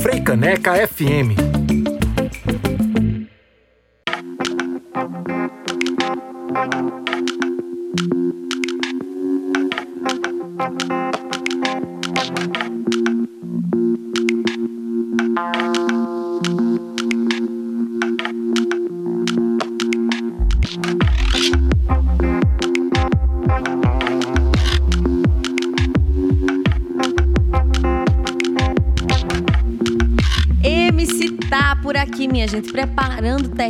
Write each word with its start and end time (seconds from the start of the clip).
Freicaneca 0.00 0.74
FM 0.76 1.53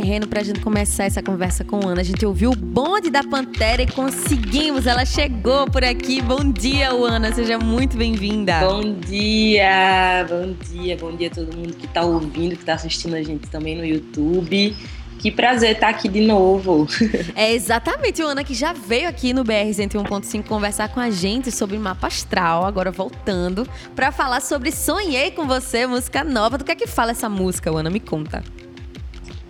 terreno 0.05 0.27
para 0.27 0.39
a 0.39 0.43
gente 0.43 0.59
começar 0.59 1.05
essa 1.05 1.23
conversa 1.23 1.63
com 1.63 1.87
Ana. 1.87 2.01
A 2.01 2.03
gente 2.03 2.23
ouviu 2.23 2.51
o 2.51 2.55
bonde 2.55 3.09
da 3.09 3.23
Pantera 3.23 3.81
e 3.81 3.87
conseguimos. 3.87 4.85
Ela 4.85 5.03
chegou 5.03 5.65
por 5.65 5.83
aqui. 5.83 6.21
Bom 6.21 6.51
dia, 6.51 6.91
Ana. 6.91 7.33
Seja 7.33 7.57
muito 7.57 7.97
bem-vinda. 7.97 8.59
Bom 8.59 8.93
dia, 8.93 10.23
bom 10.29 10.55
dia, 10.69 10.95
bom 10.95 11.15
dia 11.15 11.27
a 11.27 11.31
todo 11.31 11.57
mundo 11.57 11.73
que 11.73 11.87
está 11.87 12.03
ouvindo, 12.03 12.55
que 12.55 12.61
está 12.61 12.75
assistindo 12.75 13.15
a 13.15 13.23
gente 13.23 13.47
também 13.47 13.75
no 13.75 13.83
YouTube. 13.83 14.75
Que 15.17 15.31
prazer 15.31 15.71
estar 15.71 15.89
aqui 15.89 16.07
de 16.07 16.21
novo. 16.21 16.85
É 17.35 17.51
exatamente, 17.51 18.21
o 18.21 18.27
Ana 18.27 18.43
que 18.43 18.53
já 18.53 18.73
veio 18.73 19.09
aqui 19.09 19.33
no 19.33 19.43
BR 19.43 19.71
101.5 19.71 20.43
conversar 20.43 20.89
com 20.89 20.99
a 20.99 21.09
gente 21.09 21.51
sobre 21.51 21.79
mapa 21.79 22.07
astral, 22.07 22.63
agora 22.63 22.91
voltando 22.91 23.67
para 23.95 24.11
falar 24.11 24.41
sobre 24.41 24.71
Sonhei 24.71 25.31
com 25.31 25.47
você, 25.47 25.87
música 25.87 26.23
nova. 26.23 26.59
Do 26.59 26.63
que 26.63 26.71
é 26.71 26.75
que 26.75 26.85
fala 26.85 27.09
essa 27.09 27.27
música, 27.27 27.71
Ana? 27.71 27.89
Me 27.89 27.99
conta 27.99 28.43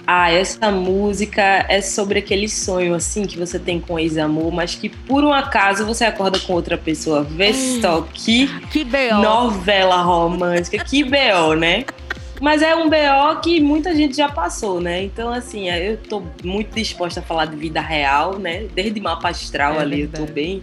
ah, 0.07 0.31
essa 0.31 0.71
música 0.71 1.65
é 1.67 1.81
sobre 1.81 2.19
aquele 2.19 2.47
sonho 2.47 2.93
assim 2.93 3.25
que 3.25 3.37
você 3.37 3.57
tem 3.57 3.79
com 3.79 3.97
ex-amor, 3.97 4.51
mas 4.51 4.75
que 4.75 4.89
por 4.89 5.23
um 5.23 5.33
acaso 5.33 5.85
você 5.85 6.05
acorda 6.05 6.39
com 6.39 6.53
outra 6.53 6.77
pessoa. 6.77 7.23
Vê 7.23 7.51
hum, 7.51 7.81
só 7.81 8.01
que, 8.13 8.47
que 8.69 8.83
B.O. 8.83 9.21
novela 9.21 10.01
romântica, 10.01 10.83
que 10.83 11.03
B.O., 11.03 11.55
né? 11.55 11.85
Mas 12.41 12.61
é 12.61 12.75
um 12.75 12.89
BO 12.89 13.39
que 13.41 13.61
muita 13.61 13.95
gente 13.95 14.15
já 14.15 14.27
passou, 14.27 14.81
né? 14.81 15.03
Então, 15.03 15.29
assim, 15.29 15.69
eu 15.69 15.97
tô 15.97 16.21
muito 16.43 16.75
disposta 16.75 17.21
a 17.21 17.23
falar 17.23 17.45
de 17.45 17.55
vida 17.55 17.79
real, 17.79 18.37
né? 18.37 18.67
Desde 18.73 18.99
mapa 18.99 19.29
astral 19.29 19.75
é 19.75 19.79
ali, 19.79 20.01
verdade. 20.01 20.21
eu 20.21 20.27
tô 20.27 20.33
bem 20.33 20.61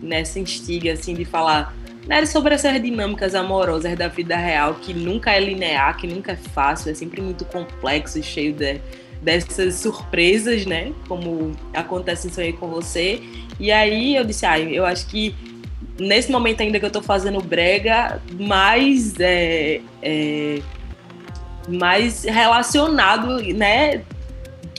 nessa 0.00 0.40
instiga, 0.40 0.92
assim, 0.92 1.14
de 1.14 1.24
falar 1.24 1.74
né, 2.06 2.24
sobre 2.26 2.54
essas 2.54 2.80
dinâmicas 2.82 3.34
amorosas 3.34 3.96
da 3.96 4.08
vida 4.08 4.36
real, 4.36 4.74
que 4.74 4.92
nunca 4.92 5.32
é 5.32 5.40
linear, 5.40 5.96
que 5.96 6.06
nunca 6.06 6.32
é 6.32 6.36
fácil, 6.36 6.90
é 6.90 6.94
sempre 6.94 7.20
muito 7.20 7.44
complexo 7.44 8.18
e 8.18 8.22
cheio 8.22 8.52
de, 8.52 8.80
dessas 9.20 9.76
surpresas, 9.76 10.66
né? 10.66 10.92
Como 11.06 11.52
acontece 11.72 12.26
em 12.26 12.32
Sonhei 12.32 12.52
com 12.52 12.68
Você. 12.68 13.22
E 13.58 13.70
aí 13.70 14.16
eu 14.16 14.24
disse, 14.24 14.44
ah, 14.44 14.58
eu 14.58 14.84
acho 14.84 15.06
que 15.06 15.34
nesse 15.98 16.30
momento 16.32 16.62
ainda 16.62 16.80
que 16.80 16.86
eu 16.86 16.90
tô 16.90 17.00
fazendo 17.00 17.40
brega, 17.40 18.20
mais, 18.38 19.14
é, 19.20 19.80
é, 20.02 20.60
mais 21.68 22.24
relacionado, 22.24 23.38
né? 23.54 24.02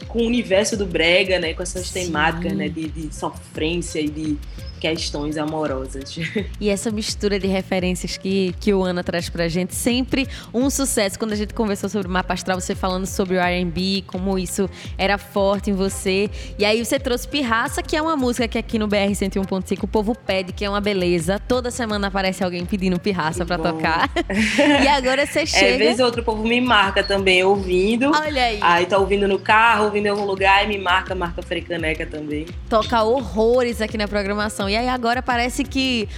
Com 0.10 0.20
o 0.20 0.26
universo 0.26 0.76
do 0.76 0.86
brega, 0.86 1.40
né? 1.40 1.54
Com 1.54 1.64
essas 1.64 1.88
Sim. 1.88 2.06
temáticas, 2.06 2.52
né? 2.52 2.68
De, 2.68 2.90
de 2.90 3.16
sofrência 3.16 4.00
e 4.02 4.10
de 4.10 4.38
questões 4.84 5.38
amorosas. 5.38 6.20
E 6.60 6.70
essa 6.70 6.92
mistura 6.92 7.40
de 7.40 7.48
referências 7.48 8.18
que, 8.18 8.54
que 8.60 8.74
o 8.74 8.84
Ana 8.84 9.04
traz 9.04 9.30
pra 9.30 9.48
gente, 9.48 9.76
sempre 9.76 10.28
um 10.54 10.70
sucesso. 10.70 11.18
Quando 11.18 11.34
a 11.34 11.36
gente 11.36 11.54
conversou 11.54 11.90
sobre 11.90 12.08
o 12.08 12.12
mapa 12.12 12.34
astral, 12.34 12.60
você 12.60 12.76
falando 12.76 13.06
sobre 13.06 13.38
o 13.38 13.40
R&B, 13.40 14.04
como 14.08 14.38
isso 14.38 14.70
era 14.98 15.18
forte 15.18 15.72
em 15.72 15.74
você. 15.74 16.30
E 16.58 16.66
aí 16.66 16.84
você 16.84 17.00
trouxe 17.00 17.28
Pirraça, 17.28 17.82
que 17.82 17.96
é 17.96 18.02
uma 18.02 18.16
música 18.16 18.48
que 18.48 18.58
aqui 18.58 18.78
no 18.78 18.88
BR 18.88 19.12
101.5 19.12 19.84
o 19.84 19.88
povo 19.88 20.16
pede, 20.16 20.54
que 20.54 20.64
é 20.64 20.70
uma 20.70 20.82
beleza. 20.82 21.40
Toda 21.40 21.72
semana 21.72 22.08
aparece 22.08 22.44
alguém 22.44 22.66
pedindo 22.66 23.00
Pirraça 23.00 23.46
para 23.46 23.58
tocar. 23.58 24.10
e 24.84 24.88
agora 24.88 25.26
você 25.26 25.40
é, 25.40 25.46
chega... 25.46 25.66
É, 25.66 25.78
vez 25.78 26.00
ou 26.00 26.06
outro 26.06 26.22
o 26.22 26.26
povo 26.26 26.44
me 26.44 26.62
marca 26.62 27.04
também, 27.04 27.44
ouvindo. 27.44 28.12
Olha 28.14 28.44
aí. 28.44 28.60
Aí 28.62 28.86
tá 28.86 28.98
ouvindo 28.98 29.28
no 29.28 29.40
carro, 29.40 29.86
ouvindo 29.86 30.08
em 30.08 30.10
algum 30.10 30.26
lugar 30.26 30.64
e 30.66 30.68
me 30.68 30.78
marca, 30.78 31.16
marca 31.16 31.42
Frecaneca 31.42 32.06
também. 32.06 32.46
Toca 32.70 33.02
horrores 33.04 33.82
aqui 33.82 33.98
na 33.98 34.08
programação. 34.08 34.73
E 34.74 34.76
aí 34.76 34.90
agora 34.90 35.22
parece 35.22 35.64
que 35.64 36.10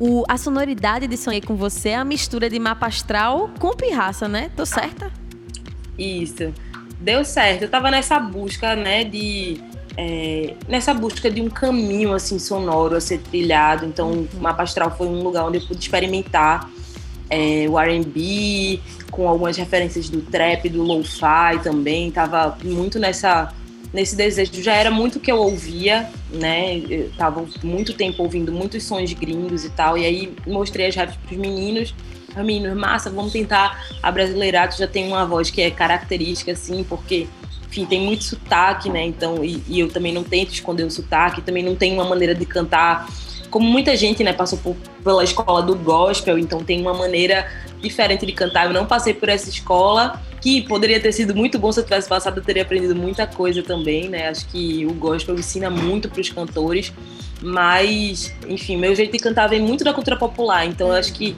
o, 0.00 0.24
a 0.26 0.38
sonoridade 0.38 1.06
de 1.06 1.14
Sonhei 1.14 1.42
com 1.42 1.54
Você 1.56 1.90
é 1.90 1.96
a 1.96 2.04
mistura 2.06 2.48
de 2.48 2.58
mapa 2.58 2.86
astral 2.86 3.50
com 3.58 3.76
pirraça, 3.76 4.26
né? 4.26 4.50
Tô 4.56 4.64
certa? 4.64 5.12
Isso. 5.98 6.54
Deu 6.98 7.22
certo. 7.22 7.64
Eu 7.64 7.68
tava 7.68 7.90
nessa 7.90 8.18
busca, 8.18 8.74
né, 8.74 9.04
de. 9.04 9.60
É, 9.94 10.54
nessa 10.66 10.94
busca 10.94 11.30
de 11.30 11.42
um 11.42 11.50
caminho 11.50 12.14
assim 12.14 12.38
sonoro 12.38 12.96
a 12.96 13.00
ser 13.00 13.18
trilhado. 13.18 13.84
Então, 13.84 14.10
uhum. 14.10 14.28
o 14.38 14.40
Mapa 14.40 14.62
Astral 14.62 14.96
foi 14.96 15.06
um 15.06 15.22
lugar 15.22 15.44
onde 15.44 15.58
eu 15.58 15.66
pude 15.66 15.78
experimentar 15.78 16.66
é, 17.28 17.66
o 17.68 17.78
R&B 17.78 18.80
com 19.10 19.28
algumas 19.28 19.54
referências 19.58 20.08
do 20.08 20.22
trap, 20.22 20.66
do 20.70 20.82
lo-fi 20.82 21.62
também. 21.62 22.10
Tava 22.10 22.56
muito 22.64 22.98
nessa 22.98 23.52
nesse 23.92 24.14
desejo. 24.16 24.62
Já 24.62 24.74
era 24.74 24.90
muito 24.90 25.20
que 25.20 25.30
eu 25.30 25.38
ouvia, 25.38 26.08
né? 26.30 26.78
Eu 26.78 27.10
tava 27.16 27.44
muito 27.62 27.92
tempo 27.94 28.22
ouvindo 28.22 28.52
muitos 28.52 28.84
sons 28.84 29.12
gringos 29.12 29.64
e 29.64 29.70
tal. 29.70 29.96
E 29.96 30.04
aí 30.04 30.34
mostrei 30.46 30.86
as 30.86 30.94
raps 30.94 31.16
pros 31.16 31.38
meninos. 31.38 31.94
Os 32.28 32.44
meninos, 32.44 32.76
massa, 32.76 33.10
vamos 33.10 33.32
tentar 33.32 33.86
a 34.02 34.10
brasileirada. 34.10 34.72
Já 34.72 34.86
tem 34.86 35.06
uma 35.06 35.24
voz 35.24 35.50
que 35.50 35.62
é 35.62 35.70
característica, 35.70 36.52
assim, 36.52 36.84
porque, 36.84 37.26
enfim, 37.66 37.86
tem 37.86 38.00
muito 38.00 38.24
sotaque, 38.24 38.90
né? 38.90 39.04
Então, 39.04 39.44
e, 39.44 39.62
e 39.66 39.80
eu 39.80 39.88
também 39.88 40.12
não 40.12 40.22
tento 40.22 40.52
esconder 40.52 40.84
o 40.84 40.90
sotaque. 40.90 41.42
Também 41.42 41.62
não 41.62 41.74
tenho 41.74 41.94
uma 41.94 42.04
maneira 42.04 42.34
de 42.34 42.44
cantar 42.44 43.08
como 43.50 43.66
muita 43.66 43.96
gente, 43.96 44.22
né, 44.22 44.32
passou 44.32 44.58
por, 44.58 44.76
pela 45.02 45.24
escola 45.24 45.62
do 45.62 45.74
gospel, 45.74 46.38
então 46.38 46.62
tem 46.62 46.80
uma 46.80 46.94
maneira 46.94 47.50
diferente 47.80 48.26
de 48.26 48.32
cantar. 48.32 48.66
Eu 48.66 48.72
não 48.72 48.86
passei 48.86 49.14
por 49.14 49.28
essa 49.28 49.48
escola, 49.48 50.20
que 50.40 50.62
poderia 50.62 51.00
ter 51.00 51.12
sido 51.12 51.34
muito 51.34 51.58
bom 51.58 51.72
se 51.72 51.80
eu 51.80 51.84
tivesse 51.84 52.08
passado, 52.08 52.38
eu 52.38 52.44
teria 52.44 52.62
aprendido 52.62 52.94
muita 52.94 53.26
coisa 53.26 53.62
também, 53.62 54.08
né? 54.08 54.28
Acho 54.28 54.46
que 54.48 54.86
o 54.86 54.94
gospel 54.94 55.34
ensina 55.34 55.68
muito 55.68 56.08
para 56.08 56.20
os 56.20 56.28
cantores, 56.30 56.92
mas, 57.42 58.34
enfim, 58.48 58.76
meu 58.76 58.94
jeito 58.94 59.12
de 59.12 59.18
cantar 59.18 59.48
vem 59.48 59.60
muito 59.60 59.84
da 59.84 59.92
cultura 59.92 60.16
popular, 60.16 60.66
então 60.66 60.88
eu 60.88 60.94
acho 60.94 61.12
que 61.12 61.36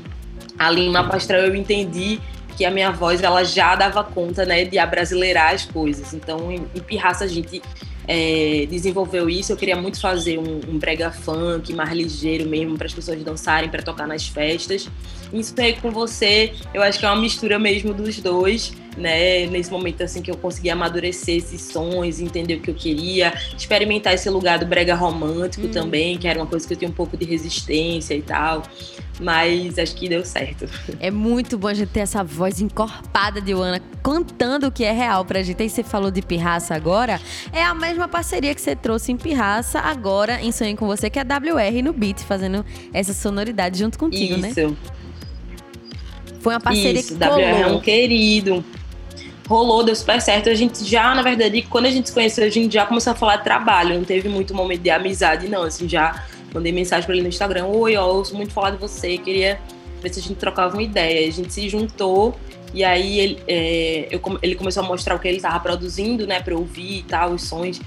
ali 0.58 0.82
em 0.82 0.90
Mapa 0.90 1.16
Astral 1.16 1.40
eu 1.40 1.54
entendi 1.54 2.20
que 2.60 2.64
a 2.66 2.70
minha 2.70 2.90
voz 2.90 3.22
ela 3.22 3.42
já 3.42 3.74
dava 3.74 4.04
conta, 4.04 4.44
né, 4.44 4.66
de 4.66 4.78
abrasileirar 4.78 5.54
as 5.54 5.64
coisas. 5.64 6.12
Então, 6.12 6.52
em, 6.52 6.60
Pirraça 6.82 7.24
a 7.24 7.26
gente 7.26 7.62
é, 8.06 8.66
desenvolveu 8.68 9.30
isso. 9.30 9.50
Eu 9.50 9.56
queria 9.56 9.76
muito 9.76 9.98
fazer 9.98 10.38
um, 10.38 10.60
um 10.68 10.78
brega 10.78 11.10
funk 11.10 11.72
mais 11.72 11.90
ligeiro 11.90 12.46
mesmo 12.46 12.76
para 12.76 12.86
as 12.86 12.92
pessoas 12.92 13.22
dançarem, 13.22 13.70
para 13.70 13.82
tocar 13.82 14.06
nas 14.06 14.28
festas. 14.28 14.90
Isso 15.32 15.54
tem 15.54 15.74
com 15.76 15.90
você, 15.90 16.52
eu 16.74 16.82
acho 16.82 16.98
que 16.98 17.06
é 17.06 17.08
uma 17.08 17.20
mistura 17.20 17.58
mesmo 17.58 17.94
dos 17.94 18.18
dois, 18.18 18.74
né? 18.96 19.46
Nesse 19.46 19.70
momento 19.70 20.02
assim 20.02 20.22
que 20.22 20.30
eu 20.30 20.36
consegui 20.36 20.70
amadurecer 20.70 21.36
esses 21.36 21.60
sons, 21.60 22.20
entender 22.20 22.56
o 22.56 22.60
que 22.60 22.70
eu 22.70 22.74
queria, 22.74 23.32
experimentar 23.56 24.14
esse 24.14 24.28
lugar 24.28 24.58
do 24.58 24.66
brega 24.66 24.94
romântico 24.94 25.66
hum. 25.66 25.70
também, 25.70 26.18
que 26.18 26.26
era 26.26 26.38
uma 26.38 26.46
coisa 26.46 26.66
que 26.66 26.74
eu 26.74 26.78
tinha 26.78 26.90
um 26.90 26.94
pouco 26.94 27.16
de 27.16 27.24
resistência 27.24 28.14
e 28.14 28.22
tal. 28.22 28.62
Mas 29.20 29.78
acho 29.78 29.94
que 29.94 30.08
deu 30.08 30.24
certo. 30.24 30.66
É 30.98 31.10
muito 31.10 31.58
bom 31.58 31.68
a 31.68 31.74
gente 31.74 31.90
ter 31.90 32.00
essa 32.00 32.24
voz 32.24 32.60
encorpada 32.60 33.40
de 33.40 33.52
Ana 33.52 33.80
cantando 34.02 34.66
o 34.66 34.72
que 34.72 34.82
é 34.82 34.92
real 34.92 35.26
pra 35.26 35.42
gente. 35.42 35.62
Aí 35.62 35.68
você 35.68 35.82
falou 35.82 36.10
de 36.10 36.22
Pirraça 36.22 36.74
agora. 36.74 37.20
É 37.52 37.62
a 37.62 37.74
mesma 37.74 38.08
parceria 38.08 38.54
que 38.54 38.60
você 38.60 38.74
trouxe 38.74 39.12
em 39.12 39.16
Pirraça, 39.18 39.78
agora 39.78 40.40
em 40.40 40.50
Sonho 40.50 40.74
com 40.74 40.86
Você, 40.86 41.10
que 41.10 41.18
é 41.18 41.22
a 41.22 41.24
WR 41.24 41.82
no 41.84 41.92
beat, 41.92 42.20
fazendo 42.20 42.64
essa 42.94 43.12
sonoridade 43.12 43.78
junto 43.78 43.98
contigo, 43.98 44.34
Isso. 44.34 44.40
né? 44.40 44.48
Isso. 44.50 44.76
Foi 46.40 46.54
uma 46.54 46.60
parceria 46.60 47.00
Isso, 47.00 47.14
que 47.14 47.24
colou. 47.24 47.38
WR 47.38 47.60
é 47.60 47.66
um 47.66 47.80
querido. 47.80 48.64
Rolou, 49.50 49.82
deu 49.82 49.96
super 49.96 50.20
certo. 50.22 50.48
A 50.48 50.54
gente 50.54 50.84
já, 50.84 51.12
na 51.12 51.22
verdade, 51.22 51.62
quando 51.62 51.86
a 51.86 51.90
gente 51.90 52.08
se 52.08 52.14
conheceu, 52.14 52.44
a 52.44 52.48
gente 52.48 52.72
já 52.72 52.86
começou 52.86 53.12
a 53.12 53.16
falar 53.16 53.38
de 53.38 53.42
trabalho. 53.42 53.96
Não 53.96 54.04
teve 54.04 54.28
muito 54.28 54.54
momento 54.54 54.80
de 54.80 54.90
amizade, 54.90 55.48
não. 55.48 55.64
Assim, 55.64 55.88
já 55.88 56.24
mandei 56.54 56.70
mensagem 56.70 57.04
para 57.04 57.16
ele 57.16 57.22
no 57.22 57.28
Instagram: 57.28 57.64
Oi, 57.66 57.96
ó, 57.96 58.06
eu 58.06 58.14
ouço 58.14 58.36
muito 58.36 58.52
falar 58.52 58.70
de 58.70 58.76
você. 58.76 59.18
Queria 59.18 59.60
ver 60.00 60.14
se 60.14 60.20
a 60.20 60.22
gente 60.22 60.36
trocava 60.36 60.74
uma 60.74 60.82
ideia. 60.84 61.26
A 61.26 61.32
gente 61.32 61.52
se 61.52 61.68
juntou 61.68 62.38
e 62.72 62.84
aí 62.84 63.18
ele, 63.18 63.42
é, 63.48 64.06
eu, 64.08 64.20
ele 64.40 64.54
começou 64.54 64.84
a 64.84 64.86
mostrar 64.86 65.16
o 65.16 65.18
que 65.18 65.26
ele 65.26 65.38
estava 65.38 65.58
produzindo, 65.58 66.28
né, 66.28 66.40
para 66.40 66.52
eu 66.52 66.58
ouvir 66.60 66.98
e 66.98 67.02
tal, 67.02 67.32
os 67.32 67.42
sons. 67.42 67.80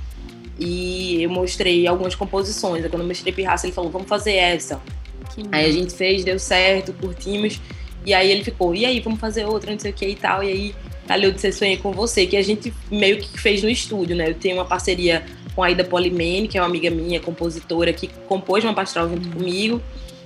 E 0.60 1.24
eu 1.24 1.30
mostrei 1.30 1.88
algumas 1.88 2.14
composições. 2.14 2.84
Aí 2.84 2.90
quando 2.90 3.04
eu 3.04 3.08
mostrei 3.08 3.32
Pirraça, 3.32 3.66
ele 3.66 3.74
falou: 3.74 3.90
Vamos 3.90 4.10
fazer 4.10 4.34
essa. 4.34 4.82
aí 5.50 5.66
a 5.66 5.72
gente 5.72 5.94
fez, 5.94 6.26
deu 6.26 6.38
certo, 6.38 6.92
curtimos. 6.92 7.62
E 8.06 8.14
aí 8.14 8.30
ele 8.30 8.44
ficou, 8.44 8.76
e 8.76 8.86
aí, 8.86 9.00
vamos 9.00 9.18
fazer 9.18 9.46
outra, 9.46 9.72
não 9.72 9.80
sei 9.80 9.92
o 9.92 9.94
que 9.94 10.06
e 10.06 10.16
tal. 10.16 10.44
E 10.44 10.48
aí, 10.50 10.76
de 11.06 11.42
ser 11.42 11.52
sonhei 11.52 11.78
com 11.78 11.92
você, 11.92 12.26
que 12.26 12.38
a 12.38 12.42
gente 12.42 12.74
meio 12.90 13.20
que 13.20 13.40
fez 13.40 13.62
no 13.62 13.70
estúdio, 13.70 14.16
né? 14.16 14.30
Eu 14.30 14.36
tenho 14.36 14.56
uma 14.56 14.66
parceria 14.66 15.24
com 15.56 15.64
a 15.64 15.70
Ida 15.70 15.84
Polimene, 15.84 16.48
que 16.48 16.58
é 16.58 16.62
uma 16.62 16.68
amiga 16.68 16.90
minha, 16.90 17.20
compositora, 17.20 17.94
que 17.94 18.10
compôs 18.28 18.64
uma 18.64 18.74
pastoral 18.74 19.10
junto 19.10 19.28
uhum. 19.28 19.34
comigo. 19.34 19.82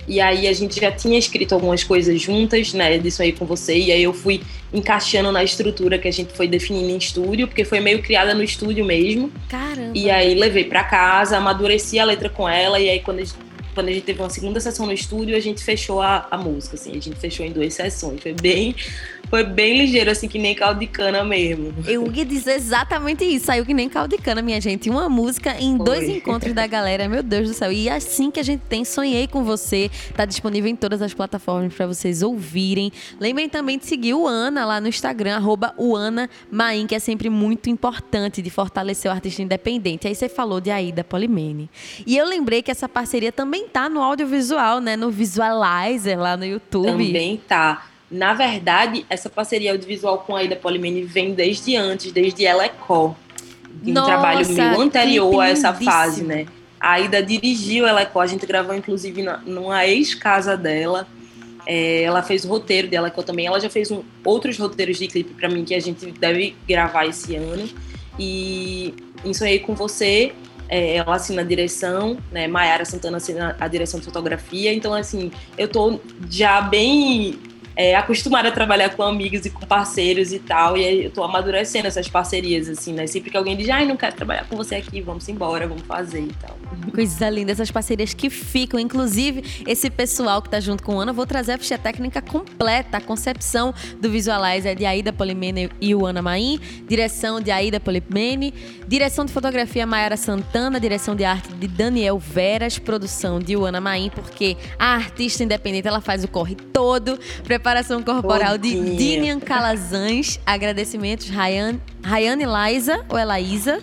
E 0.06 0.22
aí 0.22 0.48
a 0.48 0.52
gente 0.54 0.80
já 0.80 0.90
tinha 0.90 1.18
escrito 1.18 1.54
algumas 1.54 1.84
coisas 1.84 2.18
juntas, 2.18 2.72
né, 2.72 2.96
disso 2.96 3.22
aí 3.22 3.30
com 3.30 3.44
você, 3.44 3.76
e 3.76 3.92
aí 3.92 4.02
eu 4.02 4.14
fui 4.14 4.40
encaixando 4.72 5.30
na 5.30 5.44
estrutura 5.44 5.98
que 5.98 6.08
a 6.08 6.10
gente 6.10 6.32
foi 6.32 6.48
definindo 6.48 6.88
em 6.88 6.96
estúdio, 6.96 7.46
porque 7.46 7.62
foi 7.62 7.78
meio 7.78 8.00
criada 8.00 8.34
no 8.34 8.42
estúdio 8.42 8.86
mesmo. 8.86 9.30
Caramba. 9.50 9.92
E 9.94 10.10
aí 10.10 10.34
levei 10.34 10.64
para 10.64 10.82
casa, 10.82 11.36
amadureci 11.36 11.98
a 11.98 12.06
letra 12.06 12.30
com 12.30 12.48
ela, 12.48 12.80
e 12.80 12.88
aí 12.88 13.00
quando 13.00 13.18
a 13.18 13.24
gente, 13.24 13.36
quando 13.78 13.90
a 13.90 13.92
gente 13.92 14.06
teve 14.06 14.20
uma 14.20 14.28
segunda 14.28 14.58
sessão 14.58 14.86
no 14.86 14.92
estúdio, 14.92 15.36
a 15.36 15.40
gente 15.40 15.62
fechou 15.62 16.02
a, 16.02 16.26
a 16.32 16.36
música, 16.36 16.74
assim, 16.74 16.90
a 16.90 17.00
gente 17.00 17.14
fechou 17.14 17.46
em 17.46 17.52
duas 17.52 17.74
sessões. 17.74 18.20
Foi 18.20 18.32
bem 18.32 18.74
foi 19.28 19.44
bem 19.44 19.76
ligeiro, 19.76 20.10
assim, 20.10 20.26
que 20.26 20.38
nem 20.38 20.54
caldo 20.54 20.80
de 20.80 20.86
cana 20.86 21.22
mesmo. 21.22 21.74
Eu 21.86 22.10
ia 22.10 22.24
dizer 22.24 22.54
exatamente 22.54 23.24
isso. 23.24 23.46
Saiu 23.46 23.64
que 23.64 23.74
nem 23.74 23.88
caldo 23.88 24.16
de 24.16 24.22
cana, 24.22 24.40
minha 24.40 24.60
gente. 24.60 24.88
Uma 24.88 25.08
música 25.08 25.54
em 25.60 25.76
foi. 25.76 25.84
dois 25.84 26.08
encontros 26.08 26.54
da 26.54 26.66
galera. 26.66 27.08
Meu 27.08 27.22
Deus 27.22 27.48
do 27.48 27.54
céu. 27.54 27.70
E 27.70 27.90
assim 27.90 28.30
que 28.30 28.40
a 28.40 28.42
gente 28.42 28.62
tem 28.68 28.84
Sonhei 28.86 29.26
com 29.26 29.44
Você, 29.44 29.90
tá 30.16 30.24
disponível 30.24 30.70
em 30.70 30.76
todas 30.76 31.02
as 31.02 31.12
plataformas 31.12 31.74
para 31.74 31.86
vocês 31.86 32.22
ouvirem. 32.22 32.90
Lembrem 33.20 33.50
também 33.50 33.76
de 33.76 33.84
seguir 33.84 34.14
o 34.14 34.26
Ana 34.26 34.64
lá 34.64 34.80
no 34.80 34.88
Instagram, 34.88 35.36
arroba 35.36 35.74
Main, 36.50 36.86
que 36.86 36.94
é 36.94 36.98
sempre 36.98 37.28
muito 37.28 37.68
importante 37.68 38.40
de 38.40 38.48
fortalecer 38.48 39.10
o 39.10 39.14
artista 39.14 39.42
independente. 39.42 40.08
Aí 40.08 40.14
você 40.14 40.28
falou 40.28 40.58
de 40.58 40.70
Aida 40.70 41.04
Polimene. 41.04 41.68
E 42.06 42.16
eu 42.16 42.26
lembrei 42.26 42.62
que 42.62 42.70
essa 42.70 42.88
parceria 42.88 43.30
também 43.30 43.67
tá 43.68 43.88
no 43.88 44.02
audiovisual, 44.02 44.80
né? 44.80 44.96
No 44.96 45.10
Visualizer 45.10 46.18
lá 46.18 46.36
no 46.36 46.44
YouTube. 46.44 46.86
Também 46.86 47.36
tá. 47.46 47.86
Na 48.10 48.32
verdade, 48.32 49.04
essa 49.10 49.28
parceria 49.28 49.72
audiovisual 49.72 50.18
com 50.18 50.34
a 50.34 50.42
Ida 50.42 50.56
Polimene 50.56 51.02
vem 51.02 51.34
desde 51.34 51.76
antes, 51.76 52.10
desde 52.10 52.46
Ela 52.46 52.64
é 52.64 52.68
Có. 52.70 53.14
Um 53.84 53.92
Nossa, 53.92 54.06
trabalho 54.06 54.48
meu 54.48 54.80
anterior 54.80 55.40
a 55.40 55.48
essa 55.48 55.74
fase, 55.74 56.24
né? 56.24 56.46
A 56.80 56.92
Aida 56.92 57.22
dirigiu 57.22 57.86
Ela 57.86 58.00
é 58.00 58.04
Có, 58.06 58.20
a 58.20 58.26
gente 58.26 58.46
gravou 58.46 58.74
inclusive 58.74 59.22
numa 59.44 59.86
ex-casa 59.86 60.56
dela. 60.56 61.06
É, 61.66 62.02
ela 62.02 62.22
fez 62.22 62.46
o 62.46 62.48
roteiro 62.48 62.88
dela 62.88 63.10
Có 63.10 63.22
também. 63.22 63.46
Ela 63.46 63.60
já 63.60 63.68
fez 63.68 63.90
um, 63.90 64.02
outros 64.24 64.58
roteiros 64.58 64.98
de 64.98 65.06
clipe 65.06 65.34
para 65.34 65.50
mim 65.50 65.66
que 65.66 65.74
a 65.74 65.80
gente 65.80 66.10
deve 66.12 66.56
gravar 66.66 67.04
esse 67.04 67.36
ano. 67.36 67.68
E 68.18 68.94
em 69.22 69.34
Sonhei 69.34 69.58
com 69.58 69.74
Você, 69.74 70.32
é, 70.68 70.96
ela 70.96 71.16
assina 71.16 71.42
a 71.42 71.44
direção, 71.44 72.18
né? 72.30 72.46
Maiara 72.46 72.84
Santana 72.84 73.16
assina 73.16 73.56
a 73.58 73.68
direção 73.68 73.98
de 73.98 74.06
fotografia. 74.06 74.72
Então, 74.72 74.92
assim, 74.92 75.30
eu 75.56 75.68
tô 75.68 75.98
já 76.28 76.60
bem 76.60 77.38
é, 77.78 77.94
acostumada 77.94 78.48
a 78.48 78.50
trabalhar 78.50 78.88
com 78.88 79.04
amigos 79.04 79.46
e 79.46 79.50
com 79.50 79.64
parceiros 79.64 80.32
e 80.32 80.40
tal, 80.40 80.76
e 80.76 81.04
eu 81.04 81.10
tô 81.12 81.22
amadurecendo 81.22 81.86
essas 81.86 82.08
parcerias, 82.08 82.68
assim, 82.68 82.92
né? 82.92 83.06
Sempre 83.06 83.30
que 83.30 83.36
alguém 83.36 83.56
diz, 83.56 83.70
ai, 83.70 83.86
não 83.86 83.96
quero 83.96 84.16
trabalhar 84.16 84.48
com 84.48 84.56
você 84.56 84.74
aqui, 84.74 85.00
vamos 85.00 85.28
embora, 85.28 85.68
vamos 85.68 85.84
fazer 85.84 86.22
e 86.22 86.34
tal. 86.40 86.58
Coisa 86.92 87.30
linda, 87.30 87.52
essas 87.52 87.70
parcerias 87.70 88.12
que 88.12 88.28
ficam. 88.28 88.80
Inclusive, 88.80 89.62
esse 89.64 89.88
pessoal 89.90 90.42
que 90.42 90.50
tá 90.50 90.58
junto 90.58 90.82
com 90.82 90.96
o 90.96 91.00
Ana, 91.00 91.12
vou 91.12 91.24
trazer 91.24 91.52
a 91.52 91.58
ficha 91.58 91.78
técnica 91.78 92.20
completa, 92.20 92.96
a 92.96 93.00
concepção 93.00 93.72
do 94.00 94.10
Visualizer 94.10 94.74
de 94.74 94.84
Aida 94.84 95.12
Polimene 95.12 95.70
e 95.80 95.94
o 95.94 96.04
Ana 96.04 96.20
Maim, 96.20 96.58
direção 96.88 97.40
de 97.40 97.52
Aida 97.52 97.78
Polimene, 97.78 98.52
direção 98.88 99.24
de 99.24 99.32
fotografia 99.32 99.86
Mayara 99.86 100.16
Santana, 100.16 100.80
direção 100.80 101.14
de 101.14 101.24
arte 101.24 101.52
de 101.52 101.68
Daniel 101.68 102.18
Veras, 102.18 102.76
produção 102.76 103.38
de 103.38 103.54
Ana 103.54 103.80
Maim, 103.80 104.10
porque 104.12 104.56
a 104.76 104.94
artista 104.94 105.44
independente, 105.44 105.86
ela 105.86 106.00
faz 106.00 106.24
o 106.24 106.28
corre 106.28 106.56
todo, 106.56 107.20
prepara 107.44 107.67
preparação 107.68 108.02
corporal 108.02 108.56
de 108.56 108.96
Dinian 108.96 109.38
Calazans. 109.38 110.40
Agradecimentos, 110.46 111.28
Rayane, 111.28 111.78
Rayane 112.02 112.44
Liza 112.46 113.04
ou 113.10 113.18
é 113.18 113.26
Laísa? 113.26 113.78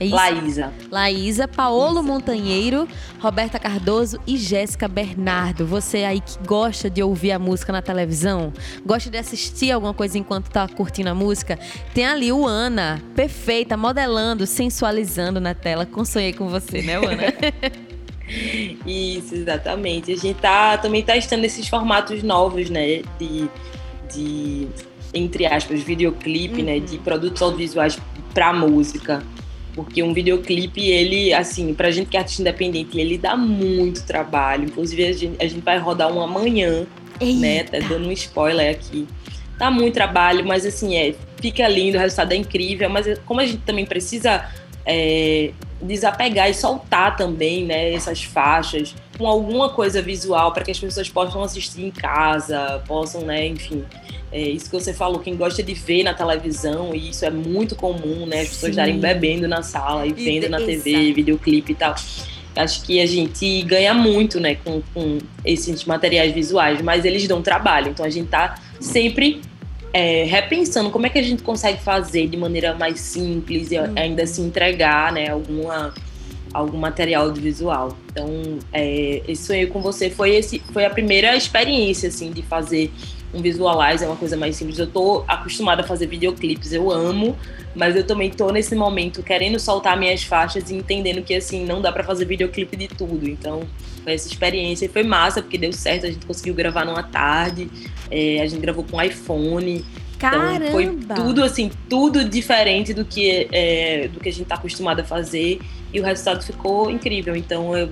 É 0.00 0.08
Laísa. 0.08 0.72
Laísa, 0.90 1.46
Paolo 1.46 2.02
Montanheiro, 2.02 2.88
Roberta 3.20 3.60
Cardoso 3.60 4.18
e 4.26 4.36
Jéssica 4.36 4.88
Bernardo. 4.88 5.64
Você 5.66 5.98
aí 5.98 6.20
que 6.20 6.36
gosta 6.44 6.90
de 6.90 7.00
ouvir 7.00 7.30
a 7.30 7.38
música 7.38 7.72
na 7.72 7.80
televisão, 7.80 8.52
gosta 8.84 9.08
de 9.08 9.18
assistir 9.18 9.70
alguma 9.70 9.94
coisa 9.94 10.18
enquanto 10.18 10.50
tá 10.50 10.66
curtindo 10.66 11.10
a 11.10 11.14
música, 11.14 11.60
tem 11.94 12.06
ali 12.06 12.32
o 12.32 12.44
Ana, 12.44 13.00
perfeita, 13.14 13.76
modelando, 13.76 14.46
sensualizando 14.46 15.38
na 15.38 15.54
tela. 15.54 15.86
Com 15.86 16.04
Sonhei 16.04 16.32
com 16.32 16.48
você, 16.48 16.82
né, 16.82 16.96
Ana? 16.96 17.80
Isso, 18.86 19.34
exatamente. 19.34 20.12
A 20.12 20.16
gente 20.16 20.38
tá 20.40 20.78
também 20.78 21.02
testando 21.02 21.44
esses 21.44 21.66
formatos 21.68 22.22
novos, 22.22 22.70
né? 22.70 23.02
De, 23.18 23.48
de 24.12 24.68
entre 25.12 25.46
aspas, 25.46 25.82
videoclipe, 25.82 26.60
uhum. 26.60 26.66
né? 26.66 26.78
De 26.78 26.98
produtos 26.98 27.42
audiovisuais 27.42 27.98
para 28.32 28.52
música. 28.52 29.22
Porque 29.74 30.02
um 30.02 30.12
videoclipe, 30.12 30.84
ele, 30.84 31.32
assim, 31.32 31.72
pra 31.74 31.90
gente 31.90 32.08
que 32.08 32.16
é 32.16 32.20
artista 32.20 32.42
independente, 32.42 32.98
ele 32.98 33.16
dá 33.16 33.36
muito 33.36 34.04
trabalho. 34.04 34.64
Inclusive, 34.64 35.04
a 35.04 35.12
gente, 35.12 35.42
a 35.42 35.46
gente 35.46 35.62
vai 35.62 35.78
rodar 35.78 36.12
um 36.12 36.20
amanhã, 36.20 36.86
Eita. 37.20 37.40
né? 37.40 37.64
Tá 37.64 37.78
dando 37.78 38.08
um 38.08 38.12
spoiler 38.12 38.70
aqui. 38.70 39.06
Dá 39.58 39.70
muito 39.70 39.94
trabalho, 39.94 40.44
mas 40.46 40.64
assim, 40.64 40.96
é, 40.96 41.14
fica 41.40 41.68
lindo, 41.68 41.98
o 41.98 42.00
resultado 42.00 42.32
é 42.32 42.36
incrível. 42.36 42.88
Mas 42.88 43.18
como 43.26 43.40
a 43.40 43.46
gente 43.46 43.58
também 43.58 43.84
precisa 43.84 44.48
é, 44.86 45.52
desapegar 45.82 46.50
e 46.50 46.54
soltar 46.54 47.16
também 47.16 47.64
né, 47.64 47.92
essas 47.92 48.22
faixas 48.22 48.94
com 49.16 49.26
alguma 49.26 49.70
coisa 49.70 50.00
visual 50.00 50.52
para 50.52 50.64
que 50.64 50.70
as 50.70 50.78
pessoas 50.78 51.08
possam 51.08 51.42
assistir 51.42 51.82
em 51.84 51.90
casa, 51.90 52.82
possam, 52.86 53.22
né, 53.22 53.46
enfim. 53.46 53.84
É 54.32 54.40
isso 54.40 54.66
que 54.66 54.72
você 54.72 54.94
falou, 54.94 55.18
quem 55.18 55.36
gosta 55.36 55.62
de 55.62 55.74
ver 55.74 56.04
na 56.04 56.14
televisão, 56.14 56.94
e 56.94 57.10
isso 57.10 57.24
é 57.24 57.30
muito 57.30 57.74
comum, 57.74 58.26
né? 58.26 58.42
As 58.42 58.48
pessoas 58.50 58.70
estarem 58.70 58.98
bebendo 58.98 59.48
na 59.48 59.60
sala 59.60 60.06
e 60.06 60.12
vendo 60.12 60.48
na 60.48 60.58
TV, 60.58 61.12
videoclipe 61.12 61.72
e 61.72 61.74
tal. 61.74 61.96
Acho 62.54 62.82
que 62.82 63.00
a 63.00 63.06
gente 63.06 63.62
ganha 63.62 63.92
muito, 63.92 64.38
né, 64.38 64.54
com, 64.54 64.82
com 64.94 65.18
esses 65.44 65.84
materiais 65.84 66.32
visuais, 66.32 66.80
mas 66.80 67.04
eles 67.04 67.26
dão 67.26 67.42
trabalho. 67.42 67.88
Então 67.88 68.06
a 68.06 68.10
gente 68.10 68.28
tá 68.28 68.54
sempre 68.78 69.42
é, 69.92 70.24
repensando 70.24 70.90
como 70.90 71.06
é 71.06 71.08
que 71.08 71.18
a 71.18 71.22
gente 71.22 71.42
consegue 71.42 71.82
fazer 71.82 72.28
de 72.28 72.36
maneira 72.36 72.74
mais 72.74 73.00
simples 73.00 73.70
e 73.72 73.78
uhum. 73.78 73.92
ainda 73.96 74.26
se 74.26 74.40
entregar, 74.40 75.12
né, 75.12 75.28
alguma 75.28 75.92
algum 76.52 76.78
material 76.78 77.26
audiovisual. 77.26 77.96
Então, 78.10 78.28
é, 78.72 79.22
esse 79.28 79.46
sonho 79.46 79.68
com 79.68 79.80
você 79.80 80.10
foi 80.10 80.34
esse 80.34 80.58
foi 80.72 80.84
a 80.84 80.90
primeira 80.90 81.36
experiência 81.36 82.08
assim 82.08 82.32
de 82.32 82.42
fazer 82.42 82.90
um 83.32 83.40
visualize, 83.40 84.04
é 84.04 84.06
uma 84.06 84.16
coisa 84.16 84.36
mais 84.36 84.56
simples. 84.56 84.78
Eu 84.78 84.86
tô 84.86 85.24
acostumada 85.26 85.82
a 85.82 85.84
fazer 85.84 86.06
videoclipes, 86.06 86.72
eu 86.72 86.90
amo, 86.90 87.36
mas 87.74 87.96
eu 87.96 88.04
também 88.04 88.30
tô 88.30 88.50
nesse 88.50 88.74
momento 88.74 89.22
querendo 89.22 89.58
soltar 89.58 89.96
minhas 89.98 90.22
faixas 90.22 90.70
e 90.70 90.74
entendendo 90.74 91.22
que 91.22 91.34
assim 91.34 91.64
não 91.64 91.80
dá 91.80 91.92
para 91.92 92.02
fazer 92.02 92.24
videoclipe 92.24 92.76
de 92.76 92.88
tudo. 92.88 93.28
Então, 93.28 93.62
foi 94.02 94.14
essa 94.14 94.28
experiência 94.28 94.86
e 94.86 94.88
foi 94.88 95.02
massa, 95.02 95.42
porque 95.42 95.58
deu 95.58 95.72
certo, 95.72 96.06
a 96.06 96.10
gente 96.10 96.26
conseguiu 96.26 96.54
gravar 96.54 96.84
numa 96.84 97.02
tarde, 97.02 97.70
é, 98.10 98.40
a 98.40 98.46
gente 98.46 98.60
gravou 98.60 98.84
com 98.84 99.00
iPhone. 99.00 99.84
Caramba! 100.18 100.56
Então 100.56 100.72
foi 100.72 100.98
tudo 101.14 101.42
assim, 101.42 101.70
tudo 101.88 102.24
diferente 102.24 102.92
do 102.92 103.04
que, 103.04 103.48
é, 103.52 104.08
do 104.08 104.20
que 104.20 104.28
a 104.28 104.32
gente 104.32 104.46
tá 104.46 104.56
acostumado 104.56 105.00
a 105.00 105.04
fazer 105.04 105.60
e 105.92 106.00
o 106.00 106.04
resultado 106.04 106.44
ficou 106.44 106.90
incrível. 106.90 107.34
Então 107.34 107.76
eu 107.76 107.90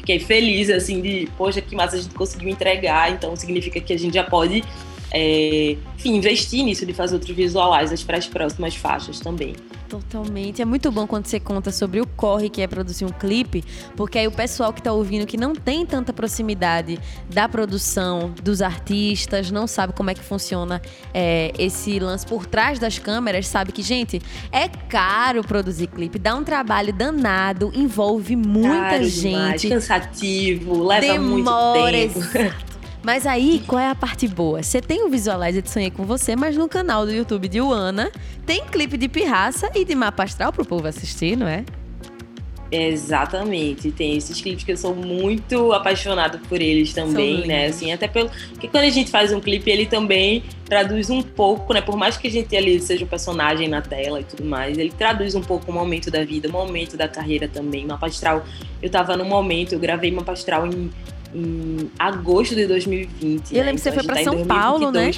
fiquei 0.00 0.18
feliz 0.18 0.70
assim 0.70 1.00
de, 1.00 1.28
poxa, 1.36 1.60
que 1.60 1.76
massa 1.76 1.96
a 1.96 2.00
gente 2.00 2.14
conseguiu 2.14 2.48
entregar, 2.48 3.12
então 3.12 3.36
significa 3.36 3.80
que 3.80 3.92
a 3.92 3.98
gente 3.98 4.14
já 4.14 4.24
pode 4.24 4.64
é, 5.12 5.76
enfim, 5.96 6.16
investir 6.16 6.64
nisso 6.64 6.86
de 6.86 6.92
fazer 6.92 7.14
outros 7.14 7.34
visualizers 7.34 8.02
para 8.02 8.16
as 8.16 8.26
próximas 8.26 8.74
faixas 8.76 9.20
também. 9.20 9.54
Totalmente. 9.90 10.62
É 10.62 10.64
muito 10.64 10.90
bom 10.92 11.04
quando 11.04 11.26
você 11.26 11.40
conta 11.40 11.72
sobre 11.72 12.00
o 12.00 12.06
corre 12.06 12.48
que 12.48 12.62
é 12.62 12.66
produzir 12.68 13.04
um 13.04 13.08
clipe, 13.08 13.64
porque 13.96 14.20
aí 14.20 14.26
o 14.28 14.30
pessoal 14.30 14.72
que 14.72 14.78
está 14.78 14.92
ouvindo 14.92 15.26
que 15.26 15.36
não 15.36 15.52
tem 15.52 15.84
tanta 15.84 16.12
proximidade 16.12 16.96
da 17.28 17.48
produção, 17.48 18.32
dos 18.40 18.62
artistas, 18.62 19.50
não 19.50 19.66
sabe 19.66 19.92
como 19.92 20.08
é 20.08 20.14
que 20.14 20.22
funciona 20.22 20.80
é, 21.12 21.52
esse 21.58 21.98
lance 21.98 22.24
por 22.24 22.46
trás 22.46 22.78
das 22.78 23.00
câmeras, 23.00 23.48
sabe 23.48 23.72
que, 23.72 23.82
gente, 23.82 24.22
é 24.52 24.68
caro 24.68 25.42
produzir 25.42 25.88
clipe, 25.88 26.20
dá 26.20 26.36
um 26.36 26.44
trabalho 26.44 26.92
danado, 26.92 27.72
envolve 27.74 28.36
muita 28.36 28.90
caro 28.90 29.04
gente. 29.04 29.22
Demais, 29.22 29.64
cansativo, 29.64 30.84
leva 30.84 31.00
demora, 31.00 31.90
muito 31.90 32.30
tempo. 32.30 32.60
Mas 33.02 33.26
aí, 33.26 33.62
qual 33.66 33.80
é 33.80 33.88
a 33.88 33.94
parte 33.94 34.28
boa? 34.28 34.62
Você 34.62 34.80
tem 34.80 35.04
o 35.04 35.08
Visualizer 35.08 35.62
de 35.62 35.70
Sonhei 35.70 35.90
com 35.90 36.04
Você, 36.04 36.36
mas 36.36 36.56
no 36.56 36.68
canal 36.68 37.06
do 37.06 37.12
YouTube 37.12 37.48
de 37.48 37.60
Uana 37.60 38.12
tem 38.44 38.64
clipe 38.66 38.98
de 38.98 39.08
pirraça 39.08 39.70
e 39.74 39.84
de 39.84 39.94
mapa 39.94 40.24
astral 40.24 40.52
pro 40.52 40.64
povo 40.64 40.86
assistir, 40.86 41.36
não 41.36 41.48
é? 41.48 41.64
Exatamente, 42.72 43.90
tem 43.90 44.16
esses 44.16 44.40
clipes 44.40 44.62
que 44.62 44.70
eu 44.70 44.76
sou 44.76 44.94
muito 44.94 45.72
apaixonada 45.72 46.40
por 46.48 46.62
eles 46.62 46.92
também, 46.92 47.44
né? 47.44 47.66
Assim, 47.66 47.90
até 47.90 48.06
pelo 48.06 48.30
que 48.60 48.68
quando 48.68 48.84
a 48.84 48.90
gente 48.90 49.10
faz 49.10 49.32
um 49.32 49.40
clipe, 49.40 49.68
ele 49.68 49.86
também 49.86 50.44
traduz 50.66 51.10
um 51.10 51.20
pouco, 51.20 51.72
né? 51.72 51.80
Por 51.80 51.96
mais 51.96 52.16
que 52.16 52.28
a 52.28 52.30
gente 52.30 52.56
ali 52.56 52.78
seja 52.78 53.04
um 53.04 53.08
personagem 53.08 53.66
na 53.66 53.82
tela 53.82 54.20
e 54.20 54.24
tudo 54.24 54.44
mais, 54.44 54.78
ele 54.78 54.92
traduz 54.96 55.34
um 55.34 55.40
pouco 55.40 55.68
o 55.68 55.74
momento 55.74 56.12
da 56.12 56.24
vida, 56.24 56.48
o 56.48 56.52
momento 56.52 56.96
da 56.96 57.08
carreira 57.08 57.48
também. 57.48 57.84
Mapa 57.84 58.06
Astral, 58.06 58.44
eu 58.80 58.88
tava 58.88 59.16
no 59.16 59.24
momento, 59.24 59.72
eu 59.72 59.80
gravei 59.80 60.12
Mapa 60.12 60.30
Astral 60.30 60.64
em 60.68 60.92
em 61.34 61.90
agosto 61.98 62.54
de 62.54 62.66
2020. 62.66 63.52
Eu 63.52 63.58
né? 63.58 63.64
lembro 63.64 63.74
que 63.76 63.80
você 63.80 63.88
então, 63.90 64.04
foi 64.04 64.06
para 64.06 64.16
tá 64.16 64.24
São 64.24 64.46
Paulo, 64.46 64.90
né? 64.90 65.10